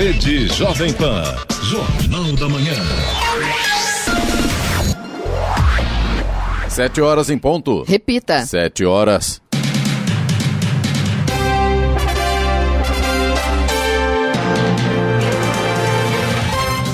[0.00, 1.22] Rede Jovem Pan.
[1.64, 2.72] Jornal da Manhã.
[6.70, 7.82] Sete horas em ponto.
[7.82, 8.46] Repita.
[8.46, 9.42] Sete horas.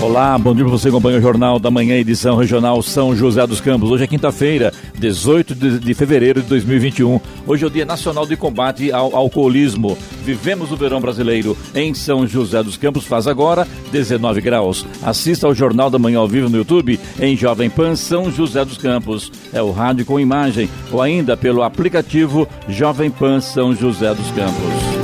[0.07, 3.61] Olá, bom dia para você, acompanha o Jornal da Manhã, edição regional São José dos
[3.61, 3.91] Campos.
[3.91, 7.20] Hoje é quinta-feira, 18 de, de, fevereiro de 2021.
[7.45, 9.98] Hoje é o Dia Nacional de Combate ao Alcoolismo.
[10.24, 14.87] Vivemos o verão brasileiro em São José dos Campos, faz agora 19 graus.
[15.02, 18.79] Assista ao Jornal da Manhã ao vivo no YouTube em Jovem Pan São José dos
[18.79, 19.32] Campos.
[19.52, 24.95] É o rádio com imagem ou ainda pelo aplicativo Jovem Pan São José dos Campos.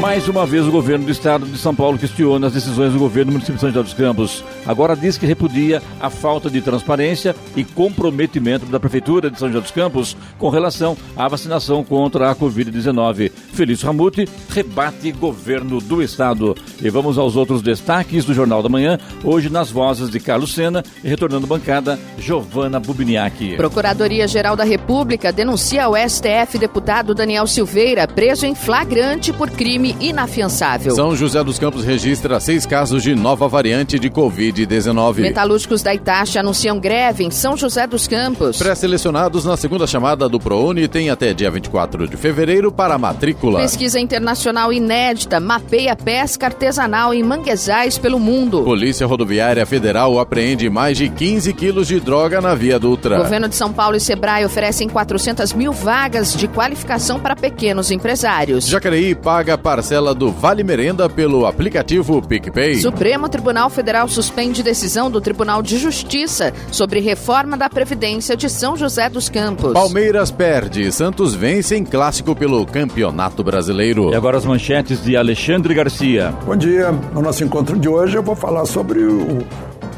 [0.00, 3.32] Mais uma vez, o governo do estado de São Paulo questiona as decisões do governo
[3.32, 4.44] do município de São José dos Campos.
[4.64, 9.60] Agora diz que repudia a falta de transparência e comprometimento da Prefeitura de São José
[9.60, 13.32] dos Campos com relação à vacinação contra a Covid-19.
[13.52, 16.56] Felício Ramute rebate governo do estado.
[16.80, 20.84] E vamos aos outros destaques do Jornal da Manhã, hoje nas vozes de Carlos Sena
[21.02, 23.56] e retornando bancada, Giovana Bubniak.
[23.56, 29.96] Procuradoria-Geral da República denuncia ao STF deputado Daniel Silveira, preso em flagrante por crime crime
[30.00, 30.94] inafiançável.
[30.94, 35.20] São José dos Campos registra seis casos de nova variante de Covid-19.
[35.20, 38.58] Metalúrgicos da Itacha anunciam greve em São José dos Campos.
[38.58, 43.60] Pré-selecionados na segunda chamada do ProUni têm até dia 24 de fevereiro para a matrícula.
[43.60, 48.62] Pesquisa internacional inédita mapeia pesca artesanal em manguezais pelo mundo.
[48.62, 53.18] Polícia Rodoviária Federal apreende mais de 15 quilos de droga na Via Dutra.
[53.18, 58.66] Governo de São Paulo e Sebrae oferecem 400 mil vagas de qualificação para pequenos empresários.
[58.66, 62.80] Jacareí paga para parcela do Vale Merenda pelo aplicativo PicPay.
[62.80, 68.76] Supremo Tribunal Federal suspende decisão do Tribunal de Justiça sobre reforma da Previdência de São
[68.76, 69.72] José dos Campos.
[69.72, 74.10] Palmeiras perde, Santos vence em clássico pelo Campeonato Brasileiro.
[74.10, 76.34] E agora as manchetes de Alexandre Garcia.
[76.44, 76.90] Bom dia.
[77.14, 79.46] No nosso encontro de hoje eu vou falar sobre o,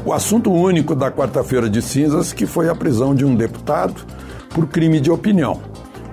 [0.05, 3.95] o assunto único da quarta-feira de cinzas, que foi a prisão de um deputado
[4.49, 5.59] por crime de opinião.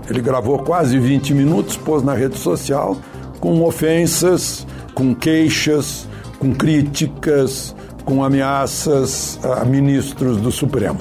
[0.08, 2.96] Ele gravou quase 20 minutos, pôs na rede social
[3.40, 10.98] com ofensas, com queixas, com críticas, com ameaças a ministros do Supremo.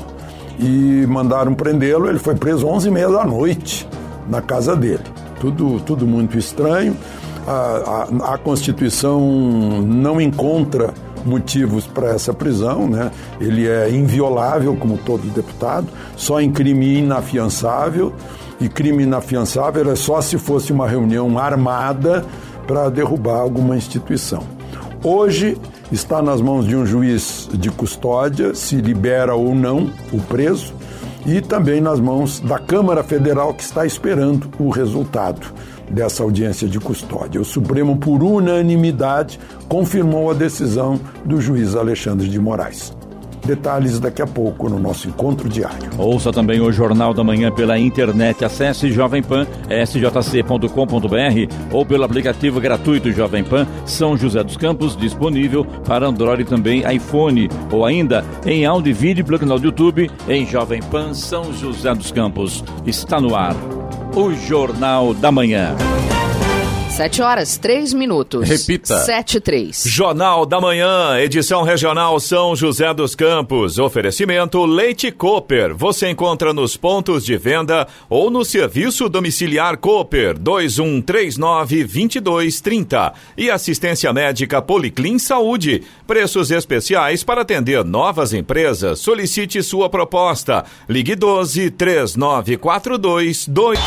[0.59, 3.87] E mandaram prendê-lo, ele foi preso 11 e meia da noite
[4.29, 5.03] na casa dele.
[5.39, 6.97] Tudo, tudo muito estranho.
[7.47, 9.21] A, a, a Constituição
[9.81, 10.93] não encontra
[11.23, 13.11] motivos para essa prisão, né?
[13.39, 18.13] Ele é inviolável, como todo deputado, só em crime inafiançável
[18.59, 22.25] e crime inafiançável é só se fosse uma reunião armada
[22.65, 24.43] para derrubar alguma instituição.
[25.03, 25.57] Hoje
[25.91, 30.73] está nas mãos de um juiz de custódia se libera ou não o preso
[31.25, 35.53] e também nas mãos da Câmara Federal que está esperando o resultado
[35.89, 37.39] dessa audiência de custódia.
[37.39, 42.96] O Supremo, por unanimidade, confirmou a decisão do juiz Alexandre de Moraes.
[43.47, 45.89] Detalhes daqui a pouco no nosso encontro diário.
[45.97, 48.43] Ouça também o Jornal da Manhã pela internet.
[48.43, 49.47] Acesse Jovem Pan,
[49.85, 56.45] sjc.com.br ou pelo aplicativo gratuito Jovem Pan São José dos Campos, disponível para Android e
[56.45, 57.47] também iPhone.
[57.71, 61.95] Ou ainda em áudio e vídeo pelo canal do YouTube em Jovem Pan São José
[61.95, 62.65] dos Campos.
[62.85, 63.55] Está no ar
[64.13, 65.73] o Jornal da Manhã.
[66.97, 68.49] Sete horas, três minutos.
[68.49, 68.97] Repita.
[69.01, 69.83] Sete, três.
[69.85, 73.77] Jornal da Manhã, edição regional São José dos Campos.
[73.77, 75.75] Oferecimento Leite Cooper.
[75.75, 83.13] Você encontra nos pontos de venda ou no serviço domiciliar Cooper 2139-2230.
[83.37, 85.83] E assistência médica Policlin Saúde.
[86.07, 88.97] Preços especiais para atender novas empresas.
[88.97, 90.65] Solicite sua proposta.
[90.89, 93.79] Ligue 12 3942 2.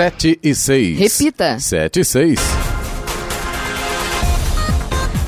[0.00, 0.96] 7 e 6.
[0.96, 1.58] Repita.
[1.58, 2.69] 7 e 6.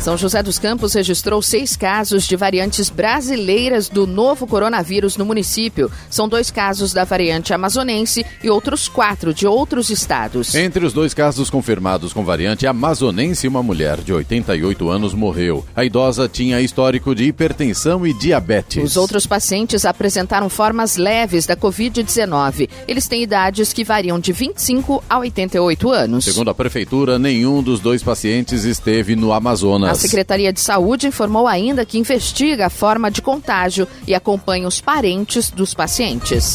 [0.02, 5.88] São José dos Campos registrou seis casos de variantes brasileiras do novo coronavírus no município.
[6.10, 10.56] São dois casos da variante amazonense e outros quatro de outros estados.
[10.56, 15.64] Entre os dois casos confirmados com variante amazonense, uma mulher de 88 anos morreu.
[15.72, 18.82] A idosa tinha histórico de hipertensão e diabetes.
[18.82, 22.68] Os outros pacientes apresentaram formas leves da Covid-19.
[22.88, 26.24] Eles têm idades que variam de 25 a 88 anos.
[26.24, 29.91] Segundo a prefeitura, nenhum dos dois pacientes esteve no Amazonas.
[29.92, 34.80] A Secretaria de Saúde informou ainda que investiga a forma de contágio e acompanha os
[34.80, 36.54] parentes dos pacientes.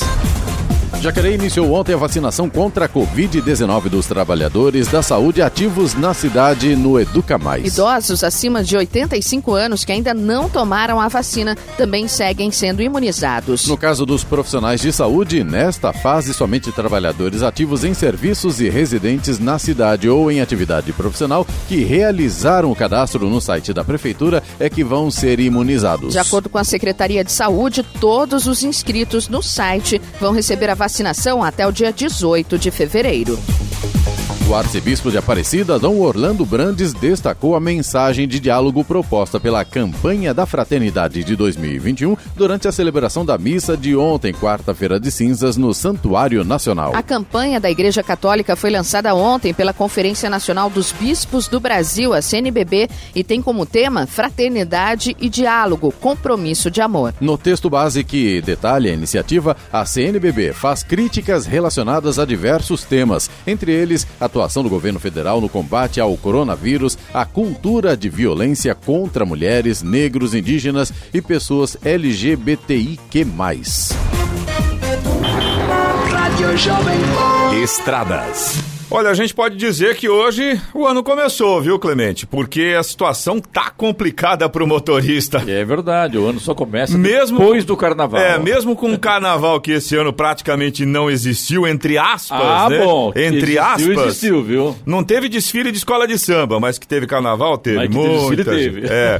[1.02, 6.76] Jacareí iniciou ontem a vacinação contra a Covid-19 dos trabalhadores da saúde ativos na cidade
[6.76, 7.74] no Educa Mais.
[7.74, 13.68] Idosos acima de 85 anos que ainda não tomaram a vacina também seguem sendo imunizados.
[13.68, 19.38] No caso dos profissionais de saúde, nesta fase, somente trabalhadores ativos em serviços e residentes
[19.40, 24.70] na cidade ou em atividade profissional que realizaram o cadastro no site da Prefeitura é
[24.70, 26.14] que vão ser imunizados.
[26.14, 30.77] De acordo com a Secretaria de Saúde, todos os inscritos no site vão receber a
[30.78, 33.38] vacinação até o dia 18 de fevereiro.
[34.50, 40.34] O arcebispo de Aparecida, Dom Orlando Brandes, destacou a mensagem de diálogo proposta pela campanha
[40.34, 45.74] da Fraternidade de 2021 durante a celebração da missa de ontem, quarta-feira de cinzas, no
[45.74, 46.96] Santuário Nacional.
[46.96, 52.14] A campanha da Igreja Católica foi lançada ontem pela Conferência Nacional dos Bispos do Brasil,
[52.14, 57.14] a CNBB, e tem como tema Fraternidade e Diálogo, Compromisso de Amor.
[57.20, 63.30] No texto base que detalha a iniciativa, a CNBB faz críticas relacionadas a diversos temas,
[63.46, 68.76] entre eles a atuação do governo federal no combate ao coronavírus, a cultura de violência
[68.76, 73.26] contra mulheres, negros, indígenas e pessoas LGBTIQ+.
[77.64, 78.77] Estradas.
[78.90, 82.26] Olha, a gente pode dizer que hoje o ano começou, viu, Clemente?
[82.26, 85.44] Porque a situação tá complicada pro motorista.
[85.46, 88.18] É verdade, o ano só começa Mesmo- depois do carnaval.
[88.22, 92.80] É, mesmo com um carnaval que esse ano praticamente não existiu, entre aspas, Ah, né?
[92.80, 93.10] bom.
[93.14, 94.06] Entre existiu, aspas.
[94.08, 94.76] Existiu, viu?
[94.86, 97.90] Não teve desfile de escola de samba, mas que teve carnaval, teve.
[97.90, 98.88] Mas que teve teve.
[98.90, 99.20] É.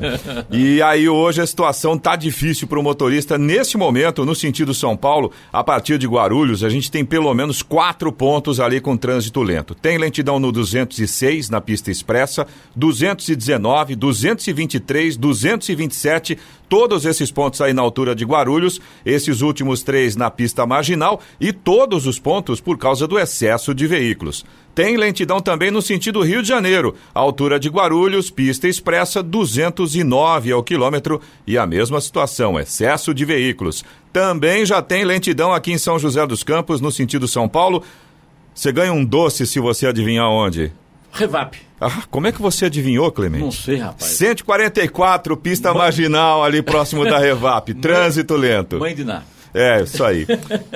[0.50, 3.38] E aí hoje a situação tá difícil para o motorista.
[3.38, 7.62] Nesse momento, no sentido São Paulo, a partir de Guarulhos, a gente tem pelo menos
[7.62, 9.57] quatro pontos ali com trânsito lento.
[9.64, 12.46] Tem lentidão no 206 na pista expressa,
[12.76, 16.38] 219, 223, 227,
[16.68, 21.54] todos esses pontos aí na altura de Guarulhos, esses últimos três na pista marginal e
[21.54, 24.46] todos os pontos por causa do excesso de veículos.
[24.76, 30.62] Tem lentidão também no sentido Rio de Janeiro, altura de Guarulhos, pista expressa 209 ao
[30.62, 33.84] quilômetro e a mesma situação, excesso de veículos.
[34.14, 37.84] Também já tem lentidão aqui em São José dos Campos, no sentido São Paulo.
[38.58, 40.72] Você ganha um doce se você adivinhar onde.
[41.12, 41.60] Revap.
[41.80, 43.44] Ah, como é que você adivinhou, Clemente?
[43.44, 44.04] Não sei, rapaz.
[44.14, 48.80] 144, pista marginal ali próximo da Revap, trânsito lento.
[48.80, 49.22] Mãe de Ná.
[49.54, 50.26] É, isso aí.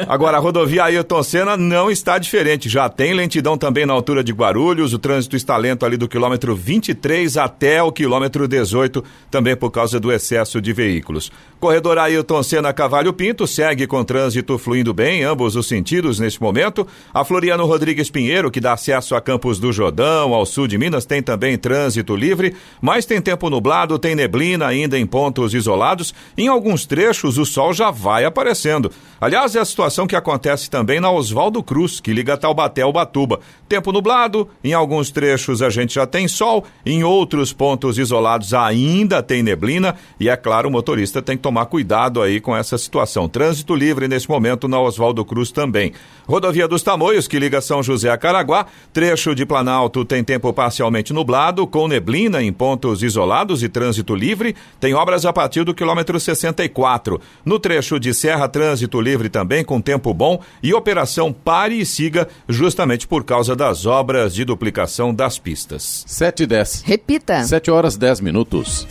[0.07, 2.69] Agora, a rodovia Ailton Senna não está diferente.
[2.69, 4.94] Já tem lentidão também na altura de Guarulhos.
[4.94, 10.00] O trânsito está lento ali do quilômetro 23 até o quilômetro 18, também por causa
[10.00, 11.31] do excesso de veículos.
[11.59, 16.41] Corredor Ailton Senna Cavalho Pinto segue com trânsito fluindo bem, em ambos os sentidos neste
[16.41, 16.88] momento.
[17.13, 21.06] A Floriano Rodrigues Pinheiro, que dá acesso a Campos do Jordão, ao sul de Minas,
[21.06, 26.15] tem também trânsito livre, mas tem tempo nublado, tem neblina ainda em pontos isolados.
[26.35, 28.25] Em alguns trechos, o sol já vai
[28.61, 28.91] aparecendo.
[29.19, 33.39] Aliás, é a situação que acontece também na Oswaldo Cruz, que liga Taubaté ao Batuba.
[33.69, 39.21] Tempo nublado, em alguns trechos a gente já tem sol, em outros pontos isolados ainda
[39.21, 43.29] tem neblina e é claro, o motorista tem que tomar cuidado aí com essa situação.
[43.29, 45.93] Trânsito livre nesse momento na Oswaldo Cruz também.
[46.27, 51.13] Rodovia dos Tamoios, que liga São José a Caraguá, trecho de Planalto tem tempo parcialmente
[51.13, 54.55] nublado, com neblina em pontos isolados e trânsito livre.
[54.79, 57.21] Tem obras a partir do quilômetro 64.
[57.45, 62.27] No trecho de Serra, trânsito livre também, com tempo bom e operação pare e siga,
[62.48, 66.03] justamente por causa das obras de duplicação das pistas.
[66.06, 66.81] 7 e 10.
[66.86, 67.44] Repita.
[67.44, 68.86] 7 horas 10 minutos.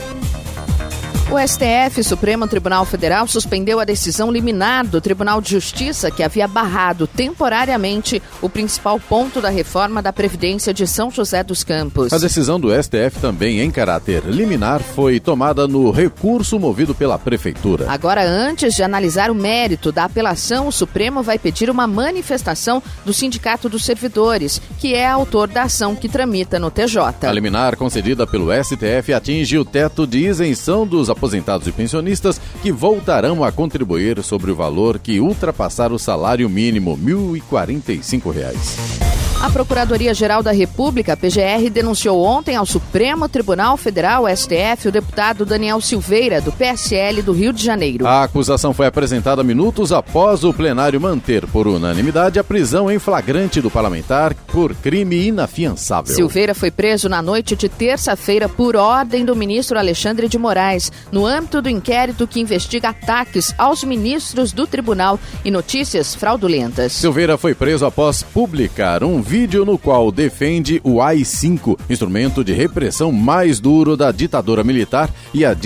[1.32, 6.48] O STF, Supremo Tribunal Federal, suspendeu a decisão liminar do Tribunal de Justiça que havia
[6.48, 12.12] barrado temporariamente o principal ponto da reforma da Previdência de São José dos Campos.
[12.12, 17.88] A decisão do STF, também em caráter liminar, foi tomada no recurso movido pela Prefeitura.
[17.88, 23.14] Agora, antes de analisar o mérito da apelação, o Supremo vai pedir uma manifestação do
[23.14, 27.24] Sindicato dos Servidores, que é autor da ação que tramita no TJ.
[27.24, 32.72] A liminar concedida pelo STF atinge o teto de isenção dos aposentados e pensionistas que
[32.72, 39.09] voltarão a contribuir sobre o valor que ultrapassar o salário mínimo, 1.045 reais.
[39.40, 45.80] A Procuradoria-Geral da República, PGR, denunciou ontem ao Supremo Tribunal Federal, STF, o deputado Daniel
[45.80, 48.06] Silveira, do PSL do Rio de Janeiro.
[48.06, 53.62] A acusação foi apresentada minutos após o plenário manter, por unanimidade, a prisão em flagrante
[53.62, 56.14] do parlamentar por crime inafiançável.
[56.14, 61.24] Silveira foi preso na noite de terça-feira por ordem do ministro Alexandre de Moraes, no
[61.24, 66.92] âmbito do inquérito que investiga ataques aos ministros do tribunal e notícias fraudulentas.
[66.92, 73.12] Silveira foi preso após publicar um vídeo no qual defende o AI-5, instrumento de repressão
[73.12, 75.56] mais duro da ditadura militar e a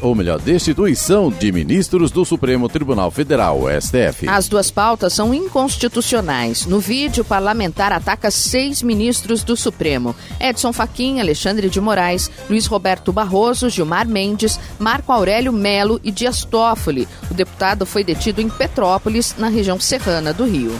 [0.00, 4.26] ou melhor, destituição de ministros do Supremo Tribunal Federal, STF.
[4.26, 6.64] As duas pautas são inconstitucionais.
[6.64, 12.64] No vídeo, o parlamentar ataca seis ministros do Supremo: Edson Fachin, Alexandre de Moraes, Luiz
[12.64, 17.06] Roberto Barroso, Gilmar Mendes, Marco Aurélio Melo e Dias Toffoli.
[17.30, 20.72] O deputado foi detido em Petrópolis, na região serrana do Rio.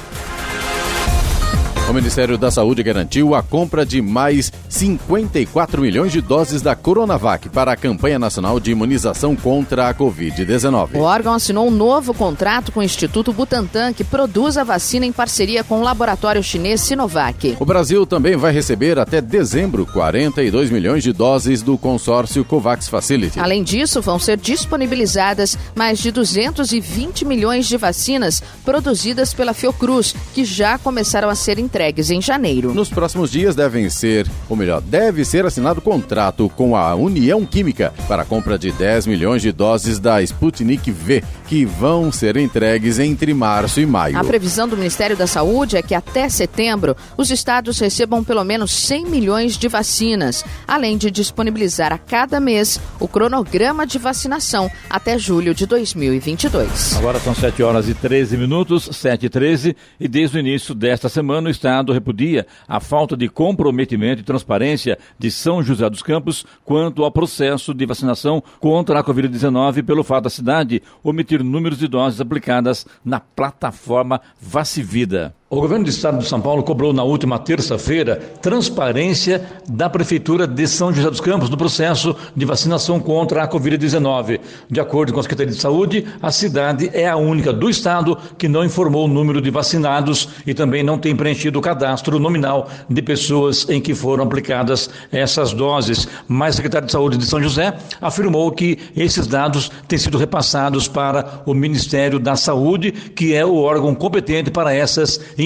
[1.86, 7.50] O Ministério da Saúde garantiu a compra de mais 54 milhões de doses da Coronavac
[7.50, 10.94] para a campanha nacional de imunização contra a Covid-19.
[10.94, 15.12] O órgão assinou um novo contrato com o Instituto Butantan, que produz a vacina em
[15.12, 17.54] parceria com o laboratório chinês Sinovac.
[17.60, 23.38] O Brasil também vai receber até dezembro 42 milhões de doses do consórcio COVAX Facility.
[23.38, 30.46] Além disso, vão ser disponibilizadas mais de 220 milhões de vacinas produzidas pela Fiocruz, que
[30.46, 32.72] já começaram a ser entregues entregues em janeiro.
[32.72, 37.92] Nos próximos dias devem ser, ou melhor, deve ser assinado contrato com a União Química
[38.06, 43.00] para a compra de 10 milhões de doses da Sputnik V, que vão ser entregues
[43.00, 44.16] entre março e maio.
[44.16, 48.70] A previsão do Ministério da Saúde é que até setembro os estados recebam pelo menos
[48.70, 55.18] 100 milhões de vacinas, além de disponibilizar a cada mês o cronograma de vacinação até
[55.18, 56.96] julho de 2022.
[56.98, 61.08] Agora são 7 horas e 13 minutos, 7 e 13, e desde o início desta
[61.08, 66.44] semana o Estado repudia a falta de comprometimento e transparência de São José dos Campos
[66.62, 71.88] quanto ao processo de vacinação contra a Covid-19 pelo fato da cidade omitir números de
[71.88, 75.34] doses aplicadas na plataforma Vacivida.
[75.54, 80.66] O governo do estado de São Paulo cobrou na última terça-feira transparência da Prefeitura de
[80.66, 84.40] São José dos Campos no processo de vacinação contra a Covid-19.
[84.68, 88.48] De acordo com a Secretaria de Saúde, a cidade é a única do estado que
[88.48, 93.00] não informou o número de vacinados e também não tem preenchido o cadastro nominal de
[93.00, 96.08] pessoas em que foram aplicadas essas doses.
[96.26, 100.88] Mas a Secretaria de Saúde de São José afirmou que esses dados têm sido repassados
[100.88, 105.43] para o Ministério da Saúde, que é o órgão competente para essas informações.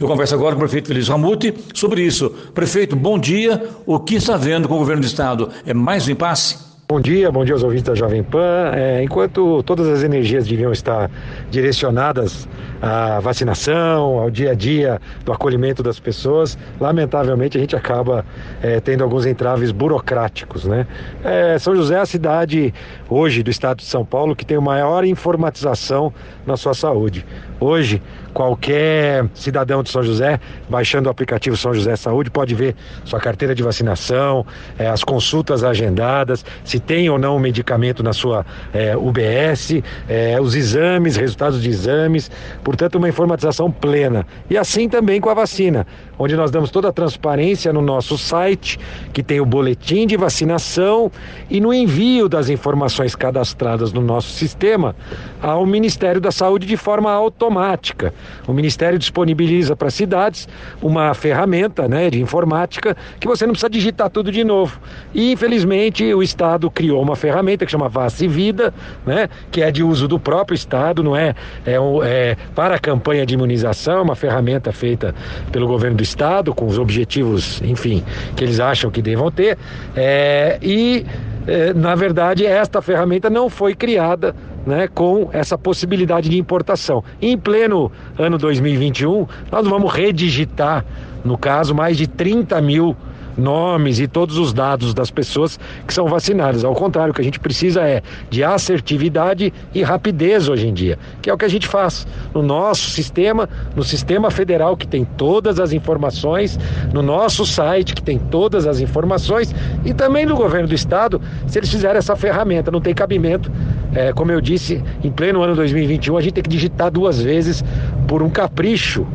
[0.00, 2.30] Eu converso agora com o prefeito Feliz Ramute sobre isso.
[2.54, 3.62] Prefeito, bom dia.
[3.86, 5.50] O que está vendo com o governo do estado?
[5.66, 6.72] É mais um impasse?
[6.92, 8.70] Bom dia, bom dia aos ouvintes da Jovem Pan.
[8.74, 11.10] É, enquanto todas as energias deviam estar
[11.50, 12.46] direcionadas
[12.82, 18.26] à vacinação, ao dia a dia do acolhimento das pessoas, lamentavelmente a gente acaba
[18.60, 20.66] é, tendo alguns entraves burocráticos.
[20.66, 20.86] Né?
[21.24, 22.74] É, São José é a cidade
[23.08, 26.12] hoje do estado de São Paulo que tem a maior informatização
[26.44, 27.24] na sua saúde.
[27.58, 32.74] Hoje, qualquer cidadão de São José, baixando o aplicativo São José Saúde, pode ver
[33.04, 34.44] sua carteira de vacinação,
[34.78, 40.54] é, as consultas agendadas, se tem ou não medicamento na sua é, UBS, é, os
[40.54, 42.30] exames, resultados de exames,
[42.64, 44.26] portanto, uma informatização plena.
[44.48, 45.86] E assim também com a vacina,
[46.18, 48.78] onde nós damos toda a transparência no nosso site,
[49.12, 51.10] que tem o boletim de vacinação
[51.50, 54.94] e no envio das informações cadastradas no nosso sistema
[55.40, 58.14] ao Ministério da Saúde de forma automática.
[58.46, 60.48] O Ministério disponibiliza para cidades
[60.80, 64.80] uma ferramenta né, de informática que você não precisa digitar tudo de novo.
[65.14, 68.72] E, infelizmente, o Estado criou uma ferramenta que chama Vace Vida,
[69.06, 71.34] né, que é de uso do próprio Estado, não é,
[71.66, 75.14] é, é para a campanha de imunização, uma ferramenta feita
[75.50, 78.02] pelo governo do Estado, com os objetivos, enfim,
[78.36, 79.58] que eles acham que devam ter.
[79.94, 81.04] É, e,
[81.46, 84.34] é, na verdade, esta ferramenta não foi criada
[84.66, 87.02] né, com essa possibilidade de importação.
[87.20, 90.84] Em pleno ano 2021, nós vamos redigitar,
[91.24, 92.96] no caso, mais de 30 mil
[93.36, 96.64] nomes e todos os dados das pessoas que são vacinadas.
[96.64, 100.98] Ao contrário, o que a gente precisa é de assertividade e rapidez hoje em dia,
[101.20, 105.04] que é o que a gente faz no nosso sistema, no sistema federal que tem
[105.04, 106.58] todas as informações,
[106.92, 111.58] no nosso site que tem todas as informações e também no governo do estado, se
[111.58, 113.50] eles fizerem essa ferramenta, não tem cabimento.
[113.94, 117.62] É, como eu disse, em pleno ano 2021, a gente tem que digitar duas vezes
[118.06, 119.06] por um capricho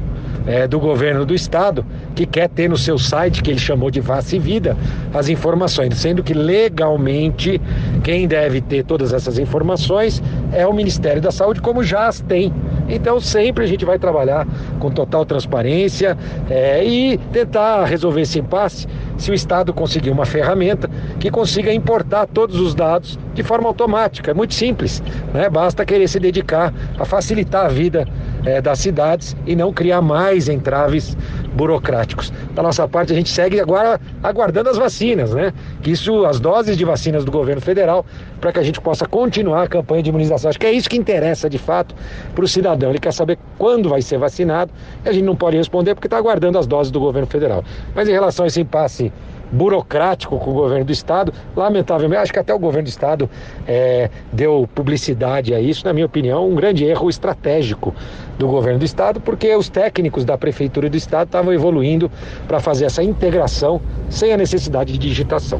[0.48, 1.86] é, do governo do estado
[2.16, 4.76] que quer ter no seu site, que ele chamou de Face Vida,
[5.14, 7.62] as informações, sendo que legalmente
[8.04, 12.54] quem deve ter todas essas informações é o Ministério da Saúde, como já as tem.
[12.90, 14.48] Então sempre a gente vai trabalhar
[14.80, 16.18] com total transparência
[16.50, 18.88] é, e tentar resolver esse impasse
[19.18, 20.90] se o Estado conseguir uma ferramenta
[21.20, 24.32] que consiga importar todos os dados de forma automática.
[24.32, 25.50] É muito simples, né?
[25.50, 28.08] basta querer se dedicar a facilitar a vida
[28.48, 31.18] é, das cidades e não criar mais entraves
[31.54, 32.32] burocráticos.
[32.54, 35.52] da nossa parte, a gente segue agora aguardando as vacinas, né?
[35.82, 38.06] Que isso, as doses de vacinas do governo federal,
[38.40, 40.50] para que a gente possa continuar a campanha de imunização.
[40.50, 41.94] Acho que é isso que interessa de fato
[42.34, 42.90] para o cidadão.
[42.90, 44.72] Ele quer saber quando vai ser vacinado
[45.04, 47.64] e a gente não pode responder porque está aguardando as doses do governo federal.
[47.94, 49.12] Mas em relação a esse impasse
[49.52, 51.34] burocrático com o governo do estado.
[51.56, 53.30] Lamentavelmente, acho que até o governo do estado
[53.68, 57.94] é, deu publicidade a isso, na minha opinião, um grande erro estratégico
[58.38, 62.12] do governo do estado, porque os técnicos da prefeitura do estado estavam evoluindo
[62.48, 65.60] para fazer essa integração sem a necessidade de digitação.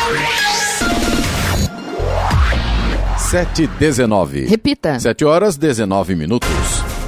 [3.31, 4.45] Sete dezenove.
[4.45, 4.99] Repita.
[4.99, 7.00] Sete horas, dezenove minutos.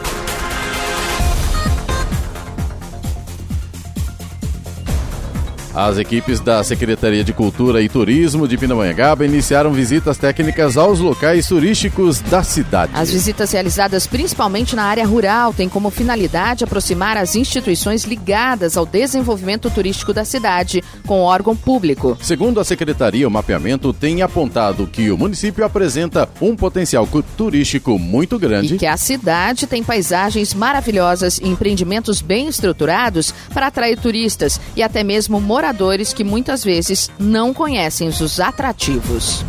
[5.75, 11.47] As equipes da Secretaria de Cultura e Turismo de Pindamonhangaba iniciaram visitas técnicas aos locais
[11.47, 12.91] turísticos da cidade.
[12.93, 18.85] As visitas realizadas principalmente na área rural têm como finalidade aproximar as instituições ligadas ao
[18.85, 22.15] desenvolvimento turístico da cidade com o órgão público.
[22.21, 28.37] Segundo a Secretaria, o mapeamento tem apontado que o município apresenta um potencial turístico muito
[28.37, 28.75] grande.
[28.75, 34.83] E que a cidade tem paisagens maravilhosas e empreendimentos bem estruturados para atrair turistas e
[34.83, 39.45] até mesmo moradores moradores que muitas vezes não conhecem os atrativos.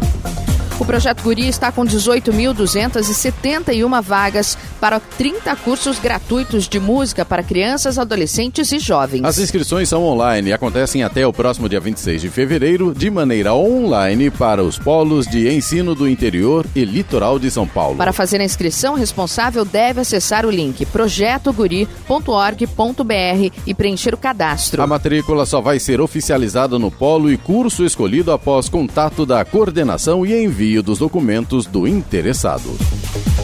[0.81, 7.97] O projeto Guri está com 18.271 vagas para 30 cursos gratuitos de música para crianças,
[7.97, 9.25] adolescentes e jovens.
[9.25, 13.55] As inscrições são online e acontecem até o próximo dia 26 de fevereiro, de maneira
[13.55, 17.97] online para os polos de ensino do interior e litoral de São Paulo.
[17.97, 24.83] Para fazer a inscrição, o responsável deve acessar o link projetoguri.org.br e preencher o cadastro.
[24.83, 30.27] A matrícula só vai ser oficializada no polo e curso escolhido após contato da coordenação
[30.27, 32.71] e envio envio dos documentos do interessado.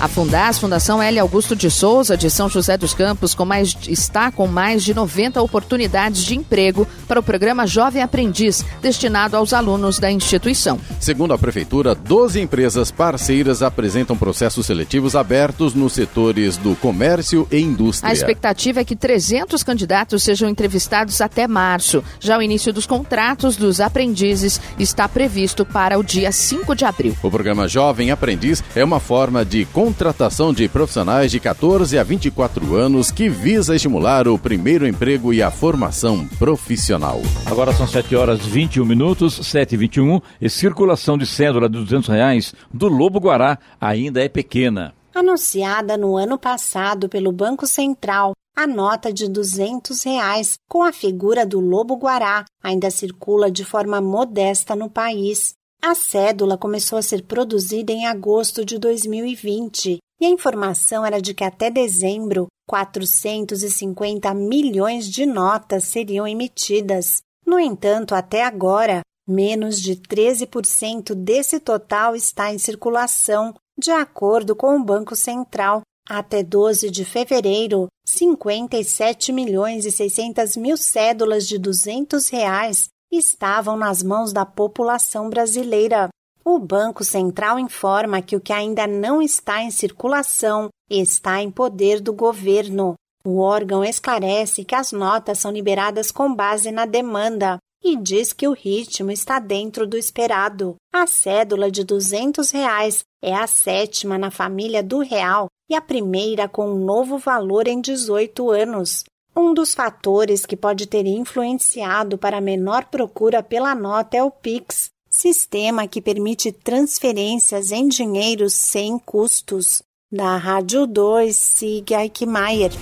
[0.00, 1.18] A Fundas, Fundação L.
[1.18, 5.42] Augusto de Souza, de São José dos Campos, com mais, está com mais de 90
[5.42, 10.80] oportunidades de emprego para o programa Jovem Aprendiz, destinado aos alunos da instituição.
[10.98, 17.60] Segundo a Prefeitura, 12 empresas parceiras apresentam processos seletivos abertos nos setores do comércio e
[17.60, 18.08] indústria.
[18.08, 22.02] A expectativa é que 300 candidatos sejam entrevistados até março.
[22.18, 27.14] Já o início dos contratos dos aprendizes está previsto para o dia 5 de abril.
[27.22, 32.76] O programa Jovem Aprendiz é uma forma de contratação de profissionais de 14 a 24
[32.76, 37.20] anos que visa estimular o primeiro emprego e a formação profissional.
[37.44, 42.08] Agora são 7 horas 21 minutos, 7 e 21 e circulação de cédula de 200
[42.08, 44.94] reais do Lobo Guará ainda é pequena.
[45.12, 51.44] Anunciada no ano passado pelo Banco Central, a nota de 200 reais com a figura
[51.44, 55.54] do lobo guará ainda circula de forma modesta no país.
[55.82, 61.32] A cédula começou a ser produzida em agosto de 2020 e a informação era de
[61.32, 67.22] que até dezembro 450 milhões de notas seriam emitidas.
[67.46, 74.76] No entanto, até agora, menos de 13% desse total está em circulação, de acordo com
[74.76, 75.80] o Banco Central.
[76.06, 84.02] Até 12 de fevereiro, 57 milhões e 600 mil cédulas de 200 reais estavam nas
[84.02, 86.08] mãos da população brasileira.
[86.44, 92.00] O Banco Central informa que o que ainda não está em circulação está em poder
[92.00, 92.94] do governo.
[93.24, 98.48] O órgão esclarece que as notas são liberadas com base na demanda e diz que
[98.48, 100.76] o ritmo está dentro do esperado.
[100.92, 106.48] A cédula de 200 reais é a sétima na família do real e a primeira
[106.48, 109.04] com um novo valor em 18 anos.
[109.34, 114.30] Um dos fatores que pode ter influenciado para a menor procura pela nota é o
[114.30, 119.82] Pix, sistema que permite transferências em dinheiro sem custos.
[120.10, 122.72] Da Rádio 2, siga Eichmeier.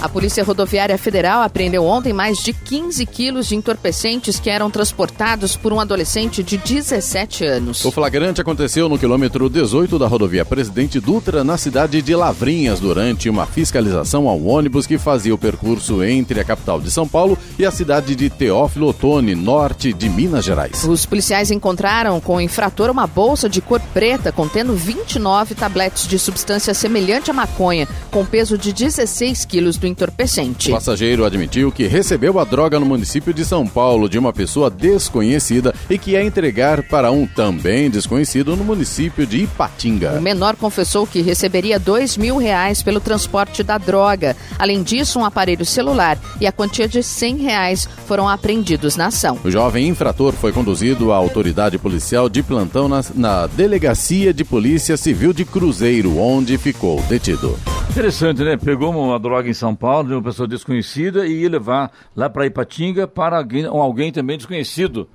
[0.00, 5.56] A Polícia Rodoviária Federal apreendeu ontem mais de 15 quilos de entorpecentes que eram transportados
[5.56, 7.84] por um adolescente de 17 anos.
[7.84, 13.28] O flagrante aconteceu no quilômetro 18 da rodovia Presidente Dutra, na cidade de Lavrinhas, durante
[13.28, 17.66] uma fiscalização ao ônibus que fazia o percurso entre a capital de São Paulo e
[17.66, 20.84] a cidade de Teófilo Otoni, norte de Minas Gerais.
[20.84, 26.20] Os policiais encontraram com o infrator uma bolsa de cor preta contendo 29 tabletes de
[26.20, 30.70] substância semelhante à maconha, com peso de 16 quilos do entorpecente.
[30.70, 34.70] O passageiro admitiu que recebeu a droga no município de São Paulo de uma pessoa
[34.70, 40.18] desconhecida e que ia entregar para um também desconhecido no município de Ipatinga.
[40.18, 44.36] O menor confessou que receberia dois mil reais pelo transporte da droga.
[44.58, 49.38] Além disso, um aparelho celular e a quantia de cem reais foram apreendidos na ação.
[49.44, 54.96] O jovem infrator foi conduzido à autoridade policial de plantão na, na Delegacia de Polícia
[54.96, 57.58] Civil de Cruzeiro, onde ficou detido.
[57.90, 58.56] Interessante, né?
[58.56, 62.46] Pegou uma droga em São Paulo de uma pessoa desconhecida e ia levar lá para
[62.46, 65.08] Ipatinga para alguém, alguém também desconhecido.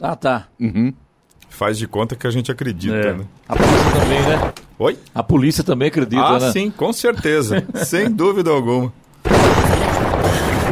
[0.00, 0.48] Ah, tá.
[0.60, 0.92] Uhum.
[1.48, 3.12] Faz de conta que a gente acredita, É.
[3.14, 3.24] né?
[3.48, 4.52] A polícia também, né?
[4.78, 4.98] Oi?
[5.14, 6.50] A polícia também acredita, Ah, né?
[6.52, 7.64] sim, com certeza.
[7.84, 8.92] Sem dúvida alguma.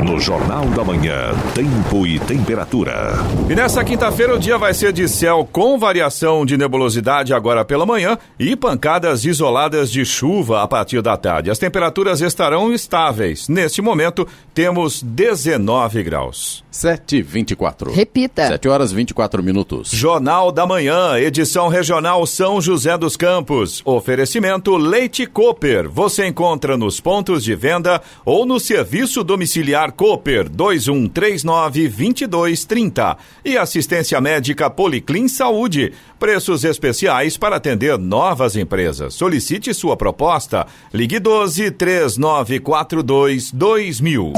[0.05, 3.13] No Jornal da Manhã, Tempo e Temperatura.
[3.51, 7.85] E nessa quinta-feira o dia vai ser de céu com variação de nebulosidade agora pela
[7.85, 11.51] manhã e pancadas isoladas de chuva a partir da tarde.
[11.51, 13.49] As temperaturas estarão estáveis.
[13.49, 16.65] Neste momento temos 19 graus.
[16.73, 17.93] 7h24.
[17.93, 18.49] Repita.
[18.49, 19.91] 7 horas 24 minutos.
[19.91, 23.83] Jornal da Manhã, edição regional São José dos Campos.
[23.85, 25.91] Oferecimento Leite Cooper.
[25.91, 33.17] Você encontra nos pontos de venda ou no serviço domiciliar Cooper 2139 2230.
[33.45, 35.93] E assistência médica Policlin Saúde.
[36.19, 39.15] Preços especiais para atender novas empresas.
[39.15, 40.67] Solicite sua proposta.
[40.93, 44.33] Ligue 12 3942 2000.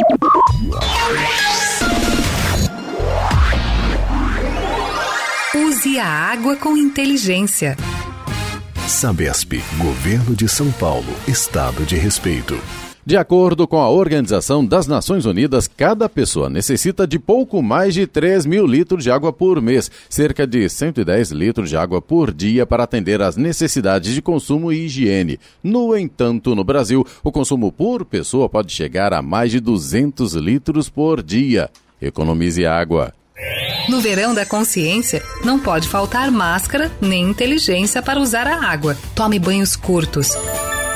[5.54, 7.76] Use a água com inteligência.
[8.86, 12.58] Sabesp, Governo de São Paulo, Estado de Respeito.
[13.04, 18.06] De acordo com a Organização das Nações Unidas, cada pessoa necessita de pouco mais de
[18.06, 22.64] 3 mil litros de água por mês, cerca de 110 litros de água por dia
[22.64, 25.40] para atender às necessidades de consumo e higiene.
[25.64, 30.88] No entanto, no Brasil, o consumo por pessoa pode chegar a mais de 200 litros
[30.88, 31.70] por dia.
[32.00, 33.12] Economize água.
[33.88, 38.96] No verão da consciência, não pode faltar máscara nem inteligência para usar a água.
[39.16, 40.36] Tome banhos curtos.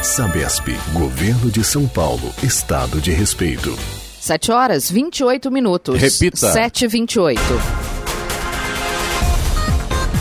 [0.07, 3.77] Sabesp, Governo de São Paulo, Estado de Respeito.
[4.21, 6.01] 7 horas 28 minutos.
[6.01, 6.53] Repita.
[6.53, 7.41] 7 e 28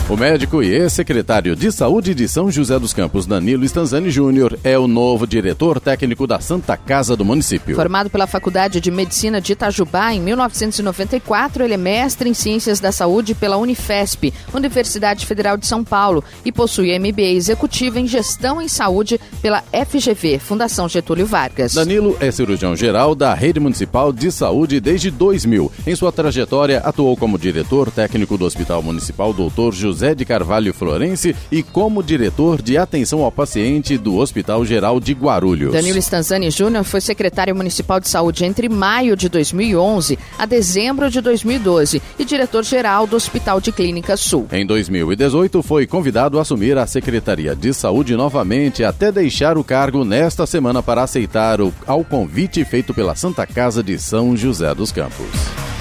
[0.08, 4.78] O médico e ex-secretário de Saúde de São José dos Campos, Danilo Stanzani Júnior, é
[4.78, 7.74] o novo diretor técnico da Santa Casa do município.
[7.74, 12.92] Formado pela Faculdade de Medicina de Itajubá em 1994, ele é mestre em Ciências da
[12.92, 18.68] Saúde pela Unifesp, Universidade Federal de São Paulo, e possui MBA executivo em Gestão em
[18.68, 21.74] Saúde pela FGV, Fundação Getúlio Vargas.
[21.74, 25.72] Danilo é cirurgião geral da Rede Municipal de Saúde desde 2000.
[25.84, 29.72] Em sua trajetória, atuou como diretor técnico do Hospital Municipal Dr.
[29.72, 35.12] José de Carvalho Florense e como diretor de atenção ao paciente do Hospital Geral de
[35.12, 35.72] Guarulhos.
[35.72, 41.20] Danilo Stanzani Júnior foi secretário municipal de saúde entre maio de 2011 a dezembro de
[41.20, 44.46] 2012 e diretor-geral do Hospital de Clínica Sul.
[44.52, 50.04] Em 2018, foi convidado a assumir a Secretaria de Saúde novamente, até deixar o cargo
[50.04, 54.92] nesta semana para aceitar o, ao convite feito pela Santa Casa de São José dos
[54.92, 55.75] Campos.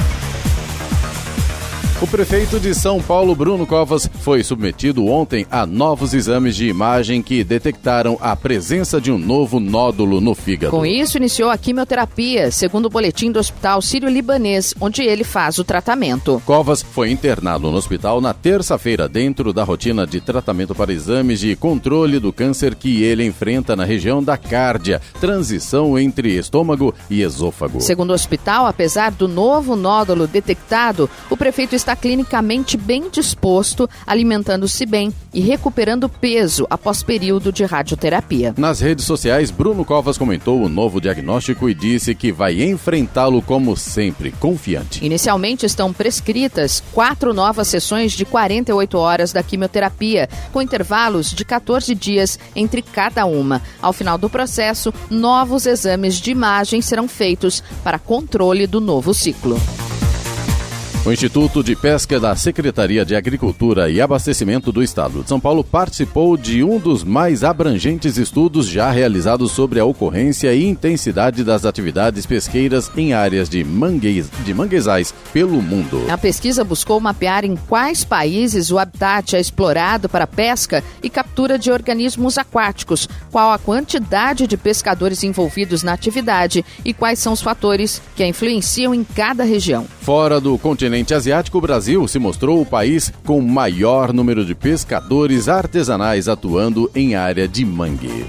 [2.06, 7.20] O prefeito de São Paulo, Bruno Covas, foi submetido ontem a novos exames de imagem
[7.20, 10.70] que detectaram a presença de um novo nódulo no fígado.
[10.70, 15.64] Com isso, iniciou a quimioterapia, segundo o boletim do Hospital Sírio-Libanês, onde ele faz o
[15.64, 16.40] tratamento.
[16.46, 21.56] Covas foi internado no hospital na terça-feira, dentro da rotina de tratamento para exames de
[21.56, 27.82] controle do câncer que ele enfrenta na região da cárdia, transição entre estômago e esôfago.
[27.82, 34.86] Segundo o hospital, apesar do novo nódulo detectado, o prefeito está clinicamente bem disposto, alimentando-se
[34.86, 38.54] bem e recuperando peso após período de radioterapia.
[38.58, 43.76] Nas redes sociais, Bruno Covas comentou o novo diagnóstico e disse que vai enfrentá-lo como
[43.76, 45.06] sempre, confiante.
[45.06, 51.94] Inicialmente estão prescritas quatro novas sessões de 48 horas da quimioterapia, com intervalos de 14
[51.94, 53.62] dias entre cada uma.
[53.82, 59.60] Ao final do processo, novos exames de imagem serão feitos para controle do novo ciclo.
[61.06, 65.64] O Instituto de Pesca da Secretaria de Agricultura e Abastecimento do Estado de São Paulo
[65.64, 71.64] participou de um dos mais abrangentes estudos já realizados sobre a ocorrência e intensidade das
[71.64, 76.08] atividades pesqueiras em áreas de, manguez, de manguezais pelo mundo.
[76.10, 81.60] A pesquisa buscou mapear em quais países o habitat é explorado para pesca e captura
[81.60, 87.44] de organismos aquáticos, qual a quantidade de pescadores envolvidos na atividade e quais são os
[87.44, 89.86] fatores que a influenciam em cada região.
[90.02, 90.58] Fora do
[90.96, 96.90] continente asiático, o Brasil se mostrou o país com maior número de pescadores artesanais atuando
[96.96, 98.26] em área de mangue.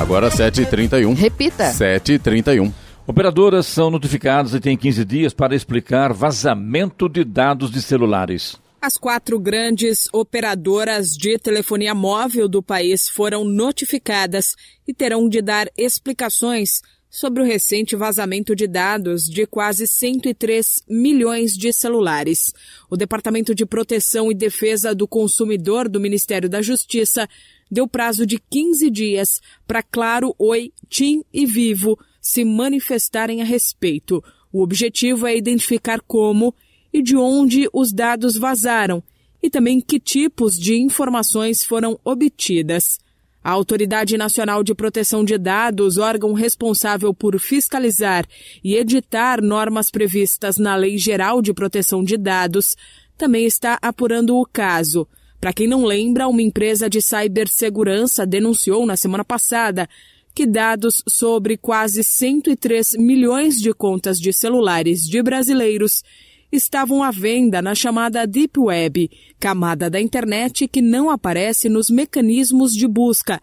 [0.00, 1.16] Agora 7h31.
[1.16, 1.72] Repita.
[1.72, 2.72] 7h31.
[3.08, 8.56] Operadoras são notificadas e têm 15 dias para explicar vazamento de dados de celulares.
[8.80, 14.54] As quatro grandes operadoras de telefonia móvel do país foram notificadas
[14.86, 21.52] e terão de dar explicações sobre o recente vazamento de dados de quase 103 milhões
[21.52, 22.52] de celulares.
[22.90, 27.28] O Departamento de Proteção e Defesa do Consumidor do Ministério da Justiça
[27.70, 34.22] deu prazo de 15 dias para Claro, Oi, TIM e Vivo se manifestarem a respeito.
[34.52, 36.54] O objetivo é identificar como
[36.92, 39.02] e de onde os dados vazaram
[39.42, 42.98] e também que tipos de informações foram obtidas.
[43.48, 48.26] A Autoridade Nacional de Proteção de Dados, órgão responsável por fiscalizar
[48.62, 52.76] e editar normas previstas na Lei Geral de Proteção de Dados,
[53.16, 55.08] também está apurando o caso.
[55.40, 59.88] Para quem não lembra, uma empresa de cibersegurança denunciou na semana passada
[60.34, 66.02] que dados sobre quase 103 milhões de contas de celulares de brasileiros
[66.50, 72.72] estavam à venda na chamada Deep Web, camada da internet que não aparece nos mecanismos
[72.72, 73.40] de busca,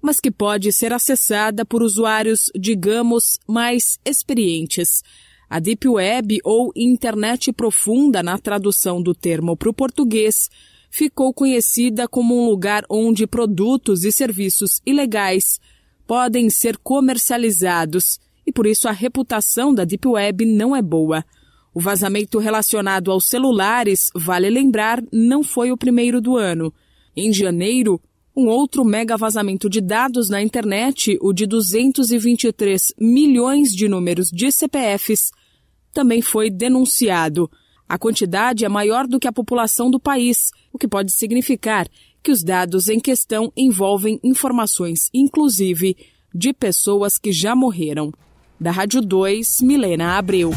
[0.00, 5.02] mas que pode ser acessada por usuários, digamos, mais experientes.
[5.48, 10.50] A Deep Web, ou Internet Profunda na tradução do termo para o português,
[10.90, 15.58] ficou conhecida como um lugar onde produtos e serviços ilegais
[16.06, 21.24] podem ser comercializados e por isso a reputação da Deep Web não é boa.
[21.74, 26.72] O vazamento relacionado aos celulares, vale lembrar, não foi o primeiro do ano.
[27.16, 28.00] Em janeiro,
[28.36, 34.52] um outro mega vazamento de dados na internet, o de 223 milhões de números de
[34.52, 35.32] CPFs,
[35.92, 37.50] também foi denunciado.
[37.88, 41.88] A quantidade é maior do que a população do país, o que pode significar
[42.22, 45.96] que os dados em questão envolvem informações, inclusive,
[46.34, 48.12] de pessoas que já morreram.
[48.58, 50.50] Da Rádio 2, Milena Abreu.